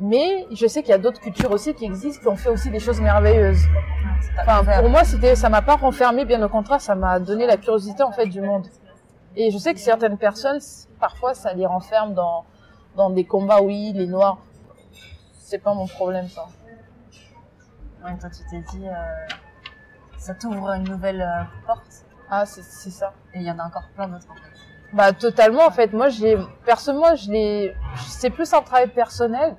[0.00, 2.70] mais je sais qu'il y a d'autres cultures aussi qui existent qui ont fait aussi
[2.70, 3.64] des choses merveilleuses
[4.38, 7.56] Enfin, pour moi, c'était, ça m'a pas renfermé, bien au contraire, ça m'a donné la
[7.56, 8.66] curiosité en fait du monde.
[9.34, 10.60] Et je sais que certaines personnes,
[11.00, 12.44] parfois, ça les renferme dans
[12.96, 13.60] dans des combats.
[13.62, 14.38] Oui, les noirs,
[15.34, 16.46] c'est pas mon problème ça.
[18.04, 18.92] Ouais, toi, tu t'es dit, euh,
[20.18, 22.04] ça t'ouvre une nouvelle euh, porte.
[22.30, 23.12] Ah, c'est c'est ça.
[23.34, 24.26] Et il y en a encore plein d'autres.
[24.30, 24.75] en fait.
[24.92, 25.92] Bah totalement en fait.
[25.92, 27.74] Moi, j'ai personnellement, je l'ai.
[28.06, 29.56] C'est plus un travail personnel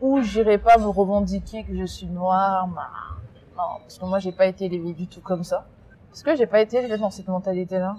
[0.00, 2.68] où j'irai pas me revendiquer que je suis noire.
[2.68, 2.88] bah,
[3.56, 5.66] Non, parce que moi, j'ai pas été élevée du tout comme ça.
[6.10, 7.96] Parce que j'ai pas été élevée dans cette mentalité-là.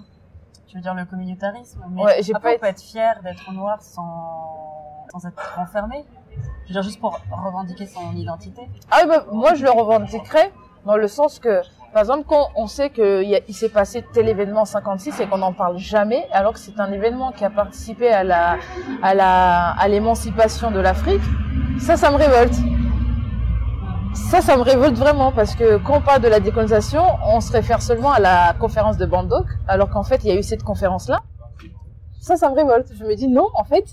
[0.66, 3.82] Tu veux dire le communautarisme mais Ouais, j'ai pas on été- être fier d'être noir
[3.82, 6.04] sans, sans être renfermé.
[6.64, 8.62] Je veux dire juste pour revendiquer son identité.
[8.90, 10.52] Ah oui, bah, moi je le revendiquerais
[10.84, 11.60] dans le sens que,
[11.92, 15.52] par exemple, quand on sait qu'il s'est passé tel événement en 56 et qu'on n'en
[15.52, 18.56] parle jamais, alors que c'est un événement qui a participé à la,
[19.02, 21.22] à la, à l'émancipation de l'Afrique,
[21.78, 22.54] ça, ça me révolte.
[24.14, 27.52] Ça, ça me révolte vraiment parce que quand on parle de la décolonisation, on se
[27.52, 30.62] réfère seulement à la conférence de Bandok, alors qu'en fait, il y a eu cette
[30.64, 31.20] conférence-là.
[32.20, 32.92] Ça, ça me révolte.
[32.98, 33.84] Je me dis non, en fait,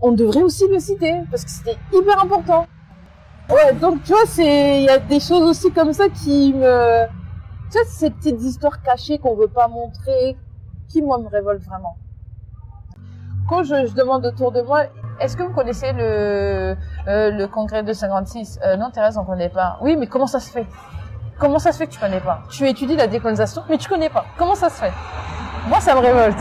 [0.00, 2.66] on devrait aussi le citer parce que c'était hyper important.
[3.48, 7.06] Ouais, donc tu vois, c'est il y a des choses aussi comme ça qui me
[7.70, 10.36] tu sais ces petites histoires cachées qu'on veut pas montrer
[10.88, 11.96] qui moi me révoltent vraiment.
[13.48, 14.86] Quand je, je demande autour de moi,
[15.20, 19.48] est-ce que vous connaissez le euh, le congrès de 56 euh, Non, Thérèse, on connaît
[19.48, 19.78] pas.
[19.80, 20.66] Oui, mais comment ça se fait?
[21.38, 22.42] Comment ça se fait que tu connais pas?
[22.50, 24.24] Tu étudies la décolonisation, mais tu connais pas.
[24.36, 24.92] Comment ça se fait?
[25.68, 26.38] Moi, ça me révolte.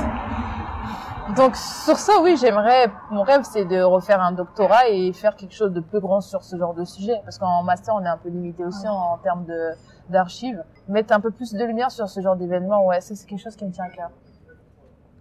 [1.33, 2.91] Donc sur ça, oui, j'aimerais.
[3.09, 6.43] Mon rêve, c'est de refaire un doctorat et faire quelque chose de plus grand sur
[6.43, 9.17] ce genre de sujet, parce qu'en master, on est un peu limité aussi en, en
[9.17, 9.71] termes de
[10.09, 10.63] d'archives.
[10.87, 13.55] Mettre un peu plus de lumière sur ce genre d'événement, ouais, ça c'est quelque chose
[13.55, 14.11] qui me tient à cœur.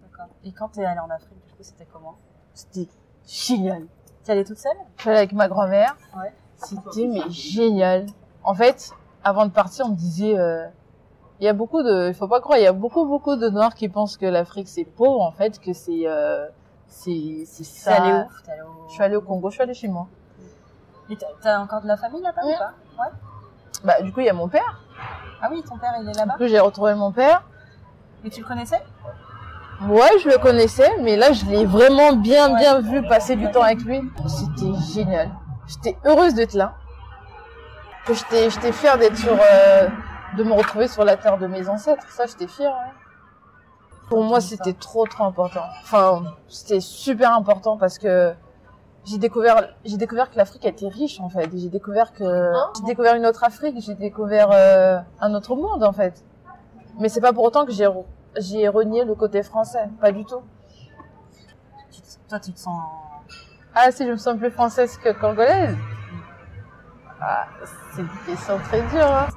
[0.03, 0.31] D'accord.
[0.43, 2.15] Et quand t'es allée en Afrique, du coup, c'était comment?
[2.53, 2.87] C'était
[3.27, 3.87] génial.
[4.23, 4.77] T'es allée toute seule?
[4.97, 5.97] Je suis allée avec ma grand-mère.
[6.15, 6.33] Ouais.
[6.57, 8.05] C'était mais génial.
[8.43, 8.91] En fait,
[9.23, 10.67] avant de partir, on me disait, euh,
[11.39, 13.49] il y a beaucoup de, il faut pas croire, il y a beaucoup beaucoup de
[13.49, 16.47] noirs qui pensent que l'Afrique c'est pauvre, en fait, que c'est, euh,
[16.87, 17.95] c'est, c'est ça.
[17.95, 18.27] allée où?
[18.45, 18.87] T'es allée au...
[18.87, 20.07] Je suis allée au Congo, je suis allée chez moi.
[21.09, 22.73] Et t'as- encore de la famille là-bas ou pas?
[23.03, 23.09] Ouais.
[23.83, 24.81] Bah, du coup, il y a mon père.
[25.41, 27.43] Ah oui, ton père, il est Du là-bas coup, j'ai retrouvé mon père.
[28.23, 28.81] Et tu le connaissais?
[29.87, 32.59] Ouais, je le connaissais, mais là, je l'ai vraiment bien, Ouais.
[32.59, 34.01] bien vu passer du temps avec lui.
[34.25, 35.29] C'était génial.
[35.67, 36.73] J'étais heureuse d'être là.
[38.05, 39.87] Que j'étais, j'étais fière d'être sur, euh,
[40.35, 42.05] de me retrouver sur la terre de mes ancêtres.
[42.09, 42.93] Ça, j'étais fière, ouais.
[44.09, 45.63] Pour moi, c'était trop, trop important.
[45.81, 48.33] Enfin, c'était super important parce que
[49.03, 51.49] j'ai découvert, j'ai découvert que l'Afrique était riche, en fait.
[51.55, 55.91] J'ai découvert que, j'ai découvert une autre Afrique, j'ai découvert, euh, un autre monde, en
[55.93, 56.23] fait.
[56.99, 57.89] Mais c'est pas pour autant que j'ai
[58.37, 60.41] j'ai renié le côté français, pas du tout.
[61.91, 62.79] Tu te- toi, tu te sens.
[63.73, 65.75] Ah, si je me sens plus française que congolaise
[67.21, 67.47] ah,
[67.93, 69.05] C'est une question très dure.
[69.05, 69.27] Hein.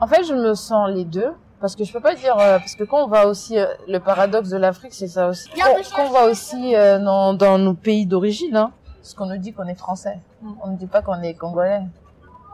[0.00, 1.32] En fait, je me sens les deux.
[1.60, 2.36] Parce que je peux pas dire...
[2.38, 3.58] euh, parce que quand on va aussi...
[3.58, 5.48] euh, le paradoxe de l'Afrique, c'est ça aussi.
[5.56, 9.38] Quand, quand on va aussi euh, dans, dans nos pays d'origine, hein, parce qu'on nous
[9.38, 10.20] dit qu'on est français.
[10.42, 10.52] Mm.
[10.62, 11.80] On ne dit pas qu'on est congolais.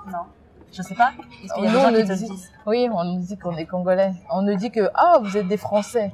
[0.06, 0.18] Non.
[0.72, 1.10] Je sais pas.
[1.44, 2.50] Est-ce qu'il y a Nous, des gens on qui nous te le dit- disent?
[2.66, 4.12] Oui, on nous dit qu'on est congolais.
[4.30, 6.12] On nous dit que, ah, vous êtes des Français.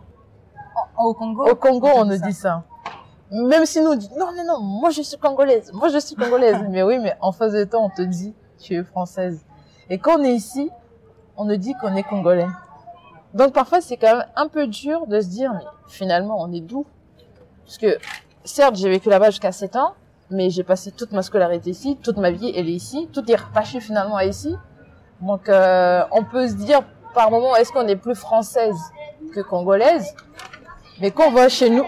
[0.98, 1.46] Au Congo?
[1.48, 2.62] Au Congo, on nous dit ça.
[3.30, 6.16] Même si nous on dit, non, non, non, moi je suis congolaise, moi je suis
[6.16, 6.64] congolaise.
[6.70, 9.44] mais oui, mais en face de toi, on te dit, tu es française.
[9.90, 10.70] Et quand on est ici,
[11.38, 12.48] on nous dit qu'on est congolais.
[13.32, 16.60] Donc parfois, c'est quand même un peu dur de se dire, mais finalement, on est
[16.60, 16.84] d'où?
[17.64, 17.98] Parce que,
[18.44, 19.94] certes, j'ai vécu là-bas jusqu'à 7 ans,
[20.30, 23.36] mais j'ai passé toute ma scolarité ici, toute ma vie, elle est ici, tout est
[23.36, 24.54] rattaché finalement à ici.
[25.20, 26.80] Donc, euh, on peut se dire,
[27.14, 28.76] par moment, est-ce qu'on est plus française
[29.32, 30.14] que congolaise?
[31.00, 31.84] Mais quand on va chez nous,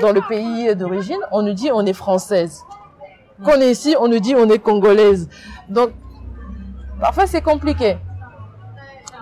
[0.00, 2.62] dans le pays d'origine, on nous dit on est française.
[3.44, 5.28] Quand on est ici, on nous dit on est congolaise.
[5.68, 5.90] Donc,
[7.00, 7.96] parfois c'est compliqué.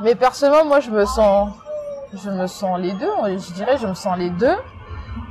[0.01, 1.51] Mais personnellement, moi, je me sens,
[2.15, 3.11] je me sens les deux.
[3.27, 4.57] Je dirais, je me sens les deux.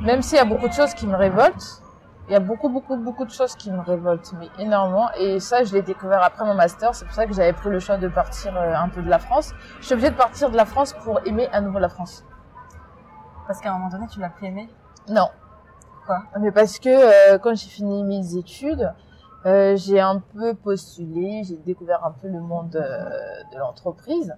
[0.02, 1.82] Même s'il y a beaucoup de choses qui me révoltent.
[2.28, 5.10] Il y a beaucoup, beaucoup, beaucoup de choses qui me révoltent, mais énormément.
[5.18, 6.96] Et ça, je l'ai découvert après mon master.
[6.96, 9.20] C'est pour ça que j'avais pris le choix de partir euh, un peu de la
[9.20, 9.54] France.
[9.80, 12.24] Je suis obligée de partir de la France pour aimer à nouveau la France.
[13.48, 14.70] Parce qu'à un moment donné, tu l'as plus aimé.
[15.10, 15.28] Non.
[15.94, 18.94] Pourquoi Mais parce que euh, quand j'ai fini mes études,
[19.46, 23.10] euh, j'ai un peu postulé, j'ai découvert un peu le monde euh,
[23.54, 24.36] de l'entreprise.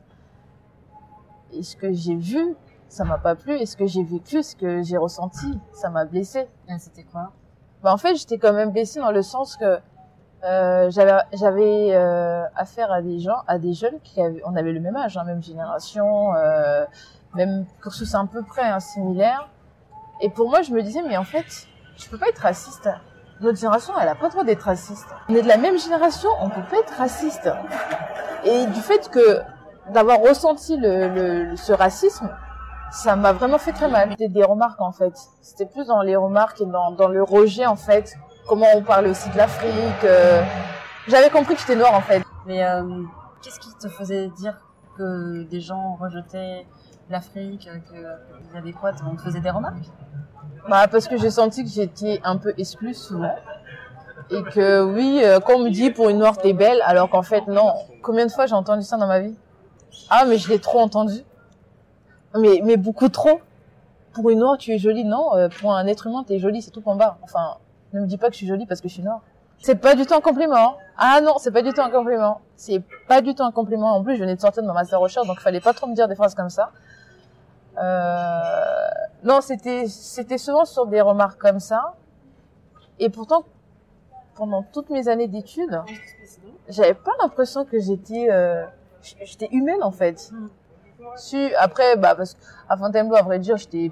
[1.55, 2.55] Et ce que j'ai vu,
[2.87, 3.57] ça m'a pas plu.
[3.57, 6.47] Et ce que j'ai vécu, ce que j'ai ressenti, ça m'a blessée.
[6.69, 7.31] Et C'était quoi?
[7.83, 9.79] Bah, en fait, j'étais quand même blessée dans le sens que
[10.45, 14.81] euh, j'avais euh, affaire à des gens, à des jeunes qui avaient, on avait le
[14.81, 16.85] même âge, hein, même génération, euh,
[17.33, 19.47] même cursus à peu près hein, similaire.
[20.21, 22.89] Et pour moi, je me disais, mais en fait, je peux pas être raciste.
[23.39, 25.07] Notre génération, elle a pas le droit d'être raciste.
[25.29, 27.49] On est de la même génération, on peut pas être raciste.
[28.43, 29.41] Et du fait que
[29.91, 32.29] d'avoir ressenti le, le- ce racisme,
[32.91, 34.09] ça m'a vraiment fait très mal.
[34.11, 35.13] C'était des remarques en fait.
[35.41, 38.15] C'était plus dans les remarques et dans, dans le rejet en fait.
[38.47, 39.71] Comment on parlait aussi de l'Afrique.
[40.03, 40.41] euh.
[41.07, 42.21] J'avais compris que j'étais noire en fait.
[42.45, 42.83] Mais euh,
[43.41, 44.55] qu'est-ce qui te faisait dire
[44.97, 46.65] que des gens rejetaient
[47.09, 47.97] l'Afrique, euh, que
[48.49, 49.85] il y avait quoi On te faisait des remarques?
[50.69, 53.35] Bah, parce que j'ai senti que j'étais un peu exclue souvent.
[54.29, 57.23] Et que oui, euh, quand on me dit pour une noire t'es belle, alors qu'en
[57.23, 57.73] fait non.
[58.01, 59.35] Combien de fois j'ai entendu ça dans ma vie?
[60.09, 61.23] Ah mais je l'ai trop entendu.
[62.35, 63.41] Mais, mais beaucoup trop.
[64.13, 65.35] Pour une noire tu es jolie, non.
[65.35, 67.17] euh, pour un être humain t'es jolie, c'est tout en bas.
[67.23, 67.57] Enfin,
[67.93, 69.21] ne me dis pas que je suis jolie parce que je suis noire.
[69.59, 70.75] C'est pas du tout un compliment.
[70.97, 72.41] Ah non, c'est pas du tout un compliment.
[72.57, 73.95] C'est pas du tout un compliment.
[73.95, 75.95] En plus, je venais de sortir de ma master recherche, donc fallait pas trop me
[75.95, 76.71] dire des phrases comme ça.
[77.77, 78.41] Euh...
[79.23, 81.93] Non, c'était c'était souvent sur des remarques comme ça.
[82.99, 83.45] Et pourtant,
[84.35, 85.81] pendant toutes mes années d'études,
[86.67, 88.65] j'avais pas l'impression que j'étais euh,
[89.21, 90.31] j'étais humaine en fait.
[90.31, 90.47] Mm.
[91.15, 93.91] Si après, bah parce qu'à Fontainebleau, à vrai dire, j'étais,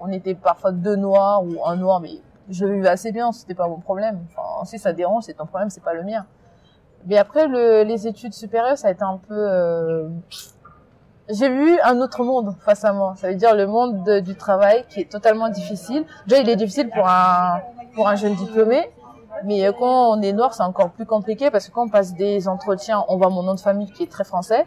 [0.00, 3.68] on était parfois deux noirs ou un noir, mais je vivais assez bien, c'était pas
[3.68, 4.20] mon problème.
[4.36, 6.26] Enfin, si ça dérange, c'est ton problème, c'est pas le mien.
[7.06, 9.34] Mais après le, les études supérieures, ça a été un peu.
[9.34, 10.08] euh,
[11.28, 13.14] J'ai vu un autre monde face à moi.
[13.16, 16.04] Ça veut dire le monde de- du travail qui est totalement difficile.
[16.26, 17.60] Déjà, il est difficile pour un
[17.94, 18.90] pour un jeune diplômé.
[19.44, 22.14] Mais euh, quand on est noir, c'est encore plus compliqué parce que quand on passe
[22.14, 24.66] des entretiens, on voit mon nom de famille qui est très français.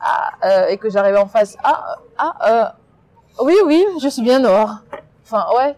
[0.00, 1.56] Ah, euh, et que j'arrive en face.
[1.64, 4.82] Ah, ah, euh, oui, oui, je suis bien noir.
[5.24, 5.76] Enfin, ouais.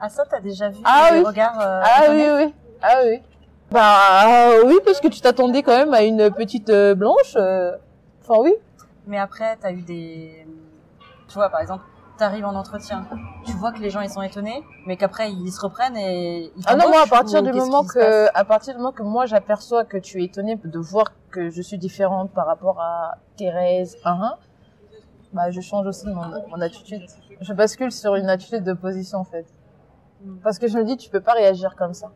[0.00, 1.24] Ah ça, t'as déjà vu Ah les oui.
[1.24, 2.54] regards euh, Ah oui, oui.
[2.82, 3.22] Ah oui.
[3.70, 7.36] Bah euh, oui, parce que tu t'attendais quand même à une petite blanche.
[7.36, 8.54] Enfin oui.
[9.06, 10.46] Mais après, t'as eu des...
[11.28, 11.84] Tu vois, par exemple,
[12.16, 13.06] t'arrives en entretien,
[13.44, 16.64] tu vois que les gens ils sont étonnés, mais qu'après ils se reprennent et ils
[16.66, 19.84] Ah non, moi à partir du moment que, à partir du moment que moi j'aperçois
[19.84, 24.34] que tu es étonné de voir que je suis différente par rapport à Thérèse 1
[25.32, 27.02] bah je change aussi mon, mon attitude.
[27.40, 29.46] Je bascule sur une attitude de position en fait.
[30.24, 30.36] Mm.
[30.42, 32.10] Parce que je me dis tu peux pas réagir comme ça.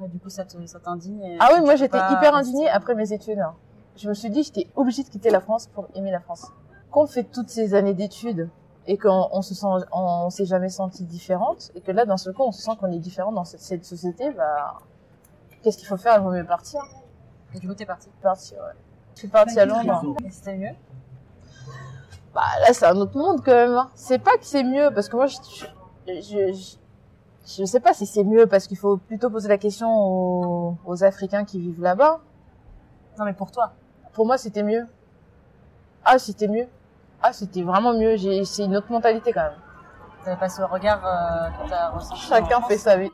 [0.00, 1.36] Du coup, ça t'indigne.
[1.40, 3.38] Ah oui, moi j'étais pas hyper indignée après mes études.
[3.38, 3.54] hein.
[3.96, 6.46] Je me suis dit j'étais obligée de quitter la France pour aimer la France.
[6.90, 8.48] Quand on fait toutes ces années d'études
[8.90, 12.34] et qu'on on se sent, on, s'est jamais senti différente et que là d'un seul
[12.34, 14.78] coup on se sent qu'on est différent dans cette, cette société, bah
[15.62, 16.16] qu'est-ce qu'il faut faire?
[16.16, 16.82] Il vaut mieux partir.
[17.54, 18.08] Et du coup, t'es parti.
[18.20, 18.74] Partir, ouais.
[19.14, 20.16] Je suis partie à Londres.
[20.24, 20.74] Et c'était mieux?
[22.34, 23.74] Bah là c'est un autre monde quand même.
[23.74, 23.90] hein.
[23.94, 25.36] C'est pas que c'est mieux parce que moi je,
[26.08, 26.76] je, je,
[27.46, 31.04] je sais pas si c'est mieux parce qu'il faut plutôt poser la question aux, aux
[31.04, 32.18] Africains qui vivent là-bas.
[33.18, 33.72] Non, mais pour toi.
[34.14, 34.86] Pour moi, c'était mieux.
[36.04, 36.66] Ah, c'était mieux.
[37.22, 38.16] Ah, c'était vraiment mieux.
[38.44, 39.58] C'est une autre mentalité quand même.
[40.24, 42.20] T'avais pas ce regard euh, que t'as ressenti.
[42.20, 43.10] Chacun fait sa vie.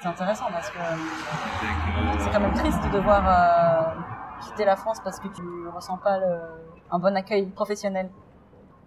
[0.00, 0.78] C'est intéressant parce que
[2.20, 4.00] c'est quand même triste de devoir euh,
[4.42, 5.42] quitter la France parce que tu
[5.74, 6.38] ressens pas le,
[6.90, 8.08] un bon accueil professionnel.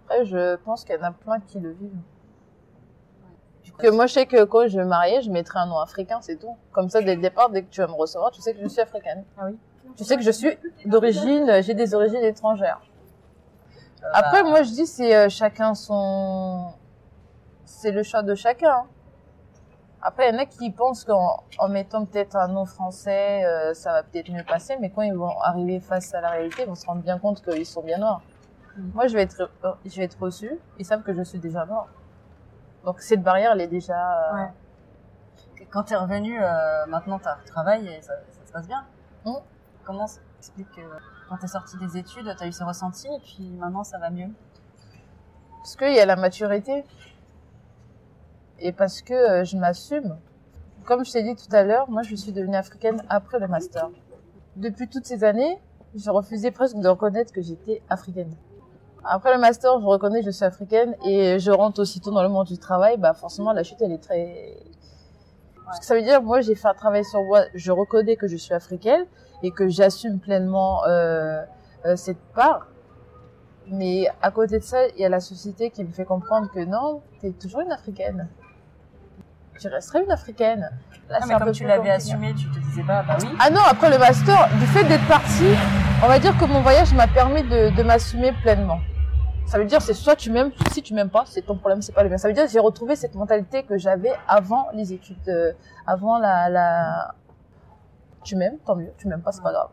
[0.04, 2.00] Après, je pense qu'il y en a plein qui le vivent.
[3.78, 6.18] Que moi, je sais que quand je vais me marier, je mettrai un nom africain,
[6.20, 6.56] c'est tout.
[6.72, 8.68] Comme ça, dès le départ, dès que tu vas me recevoir, tu sais que je
[8.68, 9.24] suis africaine.
[9.38, 9.58] Ah oui.
[9.96, 12.80] Tu sais que je suis d'origine, j'ai des origines étrangères.
[14.12, 16.72] Après, moi, je dis, c'est euh, chacun son,
[17.64, 18.84] c'est le choix de chacun.
[20.00, 23.72] Après, il y en a qui pensent qu'en en mettant peut-être un nom français, euh,
[23.74, 26.68] ça va peut-être mieux passer, mais quand ils vont arriver face à la réalité, ils
[26.68, 28.20] vont se rendre bien compte qu'ils sont bien noirs.
[28.76, 28.90] Mhm.
[28.94, 31.64] Moi, je vais être, euh, je vais être reçue, ils savent que je suis déjà
[31.66, 31.86] noire.
[32.84, 34.32] Donc cette barrière, elle est déjà.
[34.32, 35.66] euh, Ouais.
[35.70, 38.84] Quand t'es revenu, euh, maintenant t'as travail et ça, ça se passe bien.
[39.24, 39.36] Mm.
[39.84, 40.80] Comment ça explique
[41.32, 44.28] quand t'es sorti des études, t'as eu ce ressenti et puis maintenant ça va mieux
[45.56, 46.84] Parce qu'il y a la maturité.
[48.58, 50.18] Et parce que euh, je m'assume.
[50.84, 53.88] Comme je t'ai dit tout à l'heure, moi je suis devenue africaine après le master.
[54.56, 55.58] Depuis toutes ces années,
[55.94, 58.36] je refusais presque de reconnaître que j'étais africaine.
[59.02, 62.28] Après le master, je reconnais que je suis africaine et je rentre aussitôt dans le
[62.28, 64.58] monde du travail, bah forcément la chute elle est très...
[65.64, 68.28] Parce que ça veut dire, moi j'ai fait un travail sur moi, je reconnais que
[68.28, 69.06] je suis africaine
[69.42, 71.42] et que j'assume pleinement euh,
[71.84, 72.68] euh, cette part.
[73.68, 76.64] Mais à côté de ça, il y a la société qui me fait comprendre que
[76.64, 78.28] non, t'es toujours une africaine.
[79.60, 80.70] Tu resterais une africaine.
[81.08, 83.28] Là, Ah, mais comme tu l'avais assumé, tu te disais pas, bah oui.
[83.38, 85.54] Ah non, après le master, du fait d'être partie,
[86.02, 88.78] on va dire que mon voyage m'a permis de, de m'assumer pleinement.
[89.46, 91.92] Ça veut dire, c'est soit tu m'aimes, si tu m'aimes pas, c'est ton problème, c'est
[91.92, 92.16] pas le mien.
[92.16, 95.52] Ça veut dire que j'ai retrouvé cette mentalité que j'avais avant les études, euh,
[95.86, 97.14] avant la, la...
[98.22, 98.92] Tu m'aimes, tant mieux.
[98.98, 99.70] Tu m'aimes pas, c'est pas grave.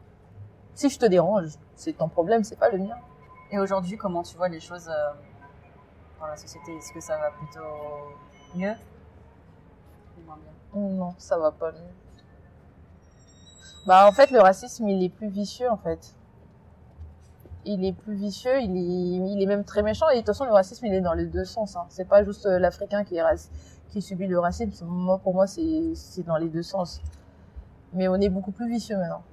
[0.73, 2.95] Si je te dérange, c'est ton problème, c'est pas le mien.
[3.51, 5.09] Et aujourd'hui, comment tu vois les choses euh,
[6.19, 6.75] dans la société?
[6.75, 7.59] Est-ce que ça va plutôt
[8.55, 8.75] mieux
[10.17, 10.81] ou moins bien?
[10.81, 11.93] Non, ça va pas mieux.
[13.87, 16.13] Bah en fait le racisme il est plus vicieux en fait.
[17.65, 20.45] Il est plus vicieux, il est, il est même très méchant et de toute façon
[20.45, 21.75] le racisme il est dans les deux sens.
[21.75, 21.85] Hein.
[21.89, 23.49] C'est pas juste euh, l'Africain qui est
[23.89, 24.85] qui subit le racisme.
[24.85, 27.01] Moi pour moi c'est dans les deux sens.
[27.93, 29.23] Mais on est beaucoup plus vicieux maintenant.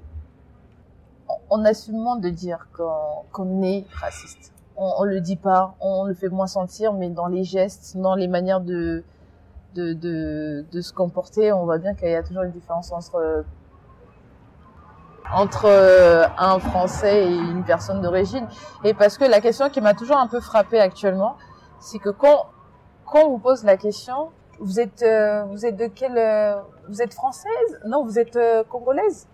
[1.28, 4.52] On, on assume moins de dire qu'on qu'on est raciste.
[4.76, 8.14] On, on le dit pas, on le fait moins sentir, mais dans les gestes, dans
[8.14, 9.04] les manières de
[9.74, 13.44] de, de, de se comporter, on voit bien qu'il y a toujours une différence entre
[15.34, 18.46] entre euh, un Français et une personne d'origine.
[18.84, 21.36] Et parce que la question qui m'a toujours un peu frappée actuellement,
[21.80, 22.46] c'est que quand
[23.04, 26.56] quand on vous pose la question, vous êtes euh, vous êtes de quelle euh,
[26.88, 27.80] vous êtes française?
[27.86, 29.26] Non, vous êtes euh, congolaise?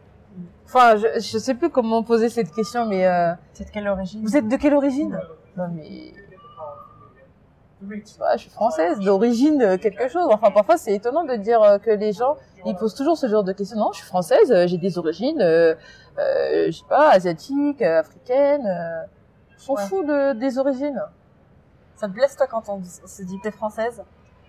[0.65, 4.23] Enfin, je je sais plus comment poser cette question, mais euh, C'est de quelle origine?
[4.25, 5.21] vous êtes de quelle origine?
[5.57, 6.13] Non mais
[7.85, 7.99] Ouais,
[8.35, 10.29] je suis française, d'origine euh, quelque chose.
[10.31, 13.43] Enfin, parfois, c'est étonnant de dire euh, que les gens, ils posent toujours ce genre
[13.43, 13.77] de questions.
[13.77, 15.75] Non, je suis française, euh, j'ai des origines, euh,
[16.19, 18.67] euh, je sais pas, asiatiques, africaines.
[18.67, 19.03] Euh,
[19.57, 19.83] on s'en Ouais.
[19.89, 21.03] fout de, des origines.
[21.97, 24.03] Ça te blesse toi quand on, se dit que t'es française?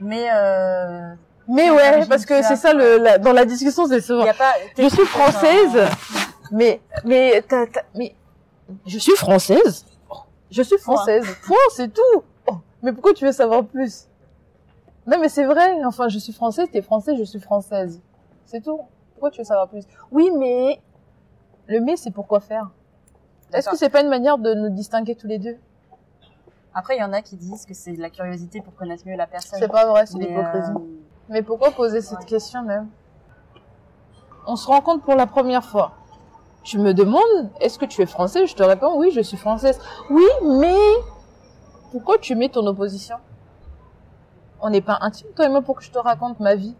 [0.03, 1.13] Mais euh,
[1.47, 4.23] Mais ouais, parce que c'est ça, le, la- dans la discussion, c'est souvent.
[4.23, 4.53] il y a pas.
[4.77, 5.89] Je suis française,
[6.51, 8.15] mais, mais, t'as- mais,
[8.85, 9.85] je suis française.
[10.51, 11.25] Je suis française.
[11.47, 12.23] Point, c'est tout.
[12.47, 14.07] Oh, mais pourquoi tu veux savoir plus?
[15.07, 15.83] Non, mais c'est vrai.
[15.85, 17.99] Enfin, je suis française, t'es français, je suis française.
[18.45, 18.79] C'est tout.
[19.13, 19.83] Pourquoi tu veux savoir plus?
[20.11, 20.79] Oui, mais
[21.67, 22.69] le mais, c'est pourquoi faire?
[23.53, 25.57] Est-ce que c'est pas une manière de nous distinguer tous les deux?
[26.75, 29.15] Après, il y en a qui disent que c'est de la curiosité pour connaître mieux
[29.15, 29.59] la personne.
[29.59, 30.71] C'est pas vrai, c'est l'hypocrisie.
[30.71, 30.79] euh,
[31.29, 32.25] Mais pourquoi poser cette Ouais.
[32.25, 32.87] question même?
[34.47, 35.91] On se rencontre pour la première fois.
[36.63, 38.47] Tu me demandes, est-ce que tu es français?
[38.47, 39.79] Je te réponds, oui, je suis française.
[40.09, 40.77] Oui, mais
[41.91, 43.17] pourquoi tu mets ton opposition?
[44.61, 46.75] On n'est pas intime, toi et moi, pour que je te raconte ma vie.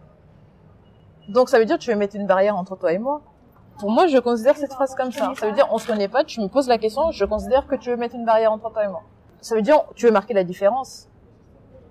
[1.30, 3.22] Donc ça veut dire que tu veux mettre une barrière entre toi et moi.
[3.80, 5.34] Pour moi, je considère cette phrase comme ça.
[5.36, 7.76] Ça veut dire, on se connaît pas, tu me poses la question, je considère que
[7.76, 9.04] tu veux mettre une barrière entre toi et moi.
[9.44, 11.10] Ça veut dire, tu veux marquer la différence.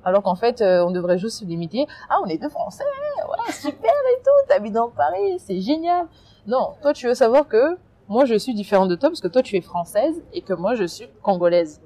[0.05, 1.87] Alors qu'en fait, euh, on devrait juste se limiter.
[2.09, 2.83] Ah, on est deux Français,
[3.29, 6.07] ouais, super et tout, t'habites dans Paris, c'est génial.
[6.47, 7.77] Non, toi, tu veux savoir que
[8.09, 10.75] moi, je suis différente de toi parce que toi, tu es française et que moi,
[10.77, 11.83] je suis congolaise.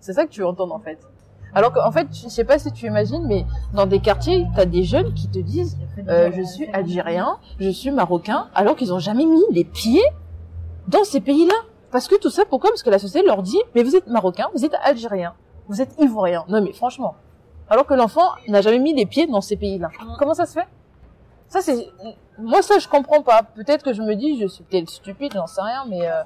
[0.00, 0.98] C'est ça que tu veux entendre, en fait.
[1.54, 3.44] Alors qu'en fait, je sais pas si tu imagines, mais
[3.74, 5.76] dans des quartiers, t'as des jeunes qui te disent,
[6.08, 10.04] euh, je suis algérien, je suis marocain, alors qu'ils ont jamais mis les pieds
[10.88, 11.54] dans ces pays-là.
[11.92, 12.70] Parce que tout ça, pourquoi?
[12.70, 15.34] Parce que la société leur dit, mais vous êtes marocain, vous êtes algérien,
[15.68, 16.44] vous êtes ivoirien.
[16.48, 17.14] Non, mais franchement.
[17.68, 19.88] Alors que l'enfant n'a jamais mis les pieds dans ces pays-là.
[20.00, 20.14] Mm.
[20.18, 20.66] Comment ça se fait?
[21.48, 21.88] Ça, c'est...
[22.38, 23.42] Moi, ça, je comprends pas.
[23.42, 26.08] Peut-être que je me dis, je suis peut-être stupide, j'en sais rien, mais...
[26.08, 26.22] euh,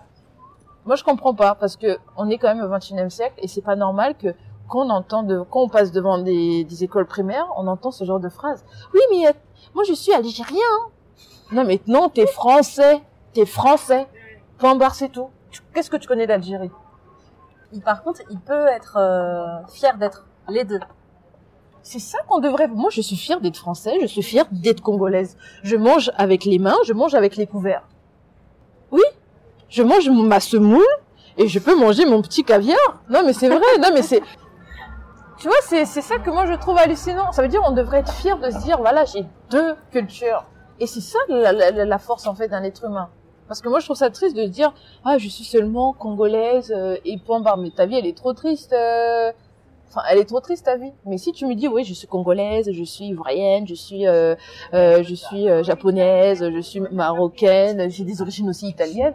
[0.85, 3.63] Moi, je comprends pas parce que on est quand même au 21e siècle et c'est
[3.63, 4.29] pas normal que
[4.69, 8.05] quand on entend de, quand on passe devant des, des écoles primaires, on entend ce
[8.05, 8.65] genre de phrase.
[8.95, 9.33] Oui, mais euh,
[9.75, 10.59] moi, je suis algérien.
[11.53, 13.01] Non, mais non, t'es français.
[13.33, 14.07] T'es français.
[14.59, 15.29] Point barre, c'est tout.
[15.75, 16.71] Qu'est-ce que tu connais d'Algérie?
[17.73, 20.81] Il- Par contre, il peut être euh, fier d'être les deux.
[21.83, 22.69] C'est ça qu'on devrait.
[22.69, 23.99] Moi, je suis fière d'être français.
[24.01, 25.37] Je suis fière d'être congolaise.
[25.63, 26.77] Je mange avec les mains.
[26.87, 27.83] Je mange avec les couverts.
[28.91, 29.03] Oui,
[29.69, 30.87] je mange ma semoule
[31.37, 32.79] et je peux manger mon petit caviar.
[33.11, 33.59] Non, mais c'est vrai.
[33.81, 34.23] non, mais c'est.
[35.37, 37.33] Tu vois, c'est ça que moi je trouve hallucinant.
[37.33, 40.45] Ça veut dire on devrait être fier de se dire voilà j'ai deux cultures.
[40.81, 41.53] Et c'est ça la,
[41.85, 43.11] la force en fait d'un être humain.
[43.49, 44.73] Parce que moi je trouve ça triste de dire
[45.05, 47.57] ah je suis seulement congolaise euh, et point barre.
[47.59, 48.73] Mais ta vie elle est trop triste.
[48.73, 49.33] euh.
[49.91, 50.91] Enfin, elle est trop triste ta vie.
[51.07, 54.35] Mais si tu me dis oui, je suis congolaise, je suis ivoirienne, je suis, euh,
[54.73, 59.15] euh, je suis japonaise, je suis marocaine, j'ai des origines aussi italiennes.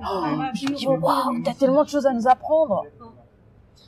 [0.54, 2.86] je me dis waouh, t'as tellement de choses à nous apprendre.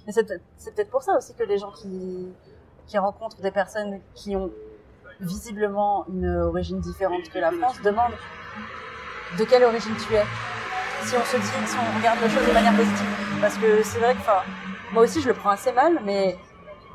[0.06, 2.28] Mais c'est peut-être pour ça aussi que les gens qui,
[2.88, 4.50] qui rencontrent des personnes qui ont
[5.22, 8.18] visiblement une origine différente que la France demandent
[9.38, 10.24] de quelle origine tu es?
[11.04, 13.08] Si on se dit, si on regarde les choses de manière positive.
[13.42, 14.42] Parce que c'est vrai que, enfin,
[14.94, 16.38] moi aussi je le prends assez mal, mais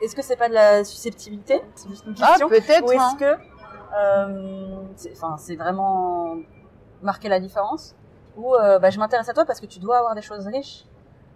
[0.00, 1.60] est-ce que c'est pas de la susceptibilité?
[1.74, 2.48] C'est juste une Ah question.
[2.48, 2.84] peut-être.
[2.86, 3.16] Ou est-ce hein.
[3.18, 3.36] que,
[3.98, 6.36] euh, c'est- enfin, c'est vraiment
[7.02, 7.94] marquer la différence?
[8.36, 10.84] Ou euh, bah, je m'intéresse à toi parce que tu dois avoir des choses riches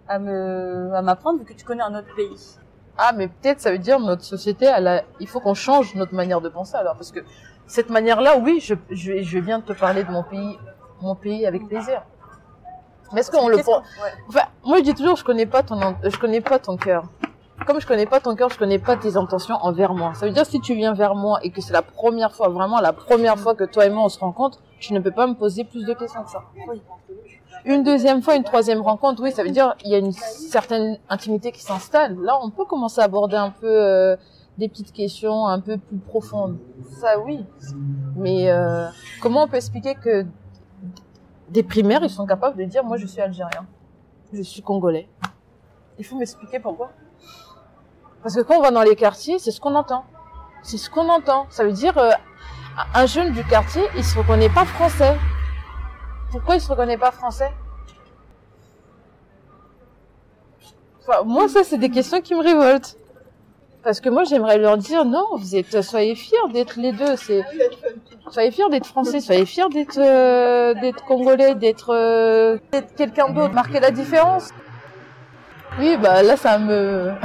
[0.07, 2.57] à me, à m'apprendre vu que tu connais un autre pays.
[2.97, 5.01] Ah, mais peut-être ça veut dire notre société, elle a...
[5.19, 7.21] il faut qu'on change notre manière de penser alors, parce que
[7.65, 10.59] cette manière-là, oui, je, je, je vais bien te parler de mon pays,
[11.01, 12.03] mon pays avec plaisir.
[13.13, 14.13] Mais est-ce qu'on le prend ouais.
[14.29, 17.03] Enfin, moi je dis toujours, je connais pas ton, je connais pas ton cœur.
[17.67, 20.13] Comme je connais pas ton cœur, je connais pas tes intentions envers moi.
[20.15, 22.79] Ça veut dire si tu viens vers moi et que c'est la première fois, vraiment
[22.79, 25.35] la première fois que toi et moi on se rencontre, tu ne peux pas me
[25.35, 26.43] poser plus de questions que ça.
[26.67, 26.81] Oui.
[27.65, 30.97] Une deuxième fois, une troisième rencontre, oui, ça veut dire il y a une certaine
[31.09, 32.17] intimité qui s'installe.
[32.19, 34.15] Là, on peut commencer à aborder un peu euh,
[34.57, 36.57] des petites questions un peu plus profondes.
[36.99, 37.45] Ça, oui.
[38.15, 38.87] Mais euh,
[39.21, 40.25] comment on peut expliquer que
[41.51, 43.67] des primaires, ils sont capables de dire moi je suis algérien,
[44.33, 45.09] je suis congolais.
[45.99, 46.91] Il faut m'expliquer pourquoi.
[48.23, 50.05] Parce que quand on va dans les quartiers, c'est ce qu'on entend.
[50.63, 51.47] C'est ce qu'on entend.
[51.49, 52.11] Ça veut dire euh,
[52.93, 55.17] un jeune du quartier, il se reconnaît pas français.
[56.31, 57.51] Pourquoi il se reconnaît pas français?
[61.01, 62.95] Enfin, moi, ça, c'est des questions qui me révoltent.
[63.83, 67.15] Parce que moi, j'aimerais leur dire non, vous êtes, soyez fiers d'être les deux.
[67.15, 67.43] C'est,
[68.29, 73.53] soyez fiers d'être français, soyez fiers d'être, euh, d'être congolais, d'être, euh, d'être quelqu'un d'autre,
[73.53, 74.49] marquer la différence.
[75.79, 77.11] Oui, bah là, ça me.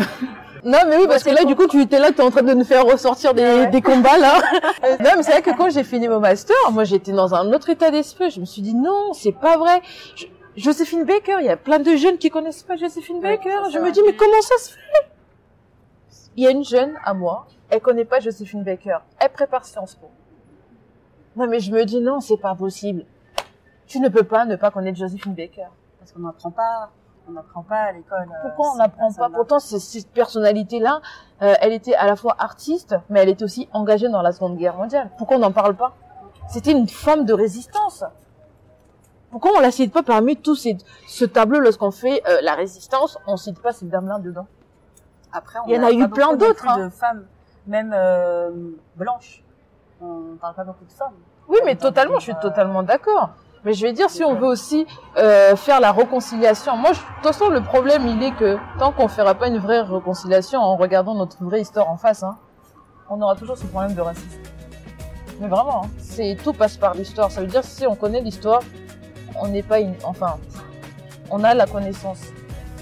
[0.65, 2.43] Non, mais oui, parce que là, du coup, tu étais là, tu es en train
[2.43, 3.67] de nous faire ressortir des, Ouais.
[3.69, 4.41] des combats, là.
[4.99, 7.71] non, mais c'est vrai que quand j'ai fini mon master, moi, j'étais dans un autre
[7.71, 8.31] état d'esprit.
[8.31, 9.81] Je me suis dit, non, c'est pas vrai.
[10.17, 10.25] Je-
[10.57, 13.59] Joséphine Baker, il y a plein de jeunes qui connaissent pas Joséphine Baker.
[13.73, 15.07] Je me dis, mais comment ça se fait?
[16.37, 18.99] Il y a une jeune à moi, elle connaît pas Joséphine Baker.
[19.19, 20.11] Elle prépare Sciences Po.
[21.35, 23.05] Non, mais je me dis, non, c'est pas possible.
[23.87, 25.69] Tu ne peux pas ne pas connaître Joséphine Baker.
[25.99, 26.91] Parce qu'on n'apprend pas,
[27.29, 28.29] on n'apprend pas à l'école.
[28.29, 29.31] euh, Pourquoi on n'apprend pas?
[29.31, 31.01] Pourtant, cette personnalité-là,
[31.43, 34.57] euh, elle était à la fois artiste, mais elle était aussi engagée dans la Seconde
[34.57, 35.11] Guerre mondiale.
[35.19, 35.95] Pourquoi on n'en parle pas?
[36.49, 38.05] C'était une femme de résistance.
[39.31, 40.77] Pourquoi on la cite pas parmi tous ces,
[41.09, 44.47] ce tableau lorsqu'on fait euh, la résistance, on cite pas cette dame-là dedans?
[45.37, 46.87] Après, on Il y en a eu plein d'autres, plus hein.
[46.87, 47.27] de femmes,
[47.67, 48.51] même euh,
[48.97, 49.45] blanches.
[50.01, 51.13] On parle pas beaucoup de femmes.
[51.49, 53.31] Oui, mais totalement, je suis totalement d'accord.
[53.65, 54.87] Mais je vais dire, si on veut aussi
[55.19, 58.93] euh, faire la réconciliation, moi, je, de toute façon, le problème, il est que tant
[58.93, 62.39] qu'on fera pas une vraie réconciliation en regardant notre vraie histoire en face, hein,
[63.11, 64.41] on aura toujours ce problème de racisme.
[65.41, 67.31] Mais vraiment, hein, c'est tout passe par l'histoire.
[67.31, 68.63] Ça veut dire si on connaît l'histoire,
[69.39, 70.39] on n'est pas, une, enfin,
[71.31, 72.21] on a la connaissance.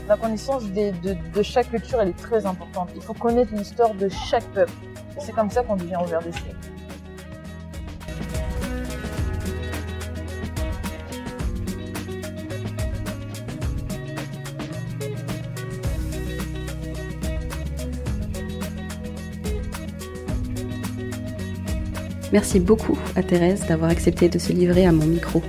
[0.06, 2.90] La connaissance de chaque culture, elle est très importante.
[2.94, 4.72] Il faut connaître l'histoire de chaque peuple.
[5.18, 6.52] C'est comme ça qu'on devient ouvert d'esprit.
[22.30, 25.40] Merci beaucoup à Thérèse d'avoir accepté de se livrer à mon micro.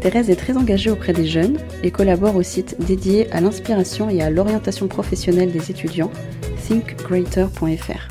[0.00, 4.22] Thérèse est très engagée auprès des jeunes et collabore au site dédié à l'inspiration et
[4.22, 6.10] à l'orientation professionnelle des étudiants,
[6.66, 8.08] thinkgreater.fr.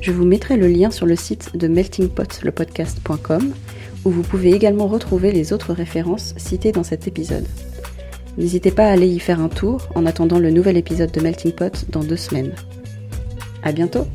[0.00, 3.52] Je vous mettrai le lien sur le site de meltingpotlepodcast.com
[4.04, 7.46] où vous pouvez également retrouver les autres références citées dans cet épisode.
[8.38, 11.52] N'hésitez pas à aller y faire un tour en attendant le nouvel épisode de Melting
[11.52, 12.54] Pot dans deux semaines.
[13.62, 14.06] À bientôt!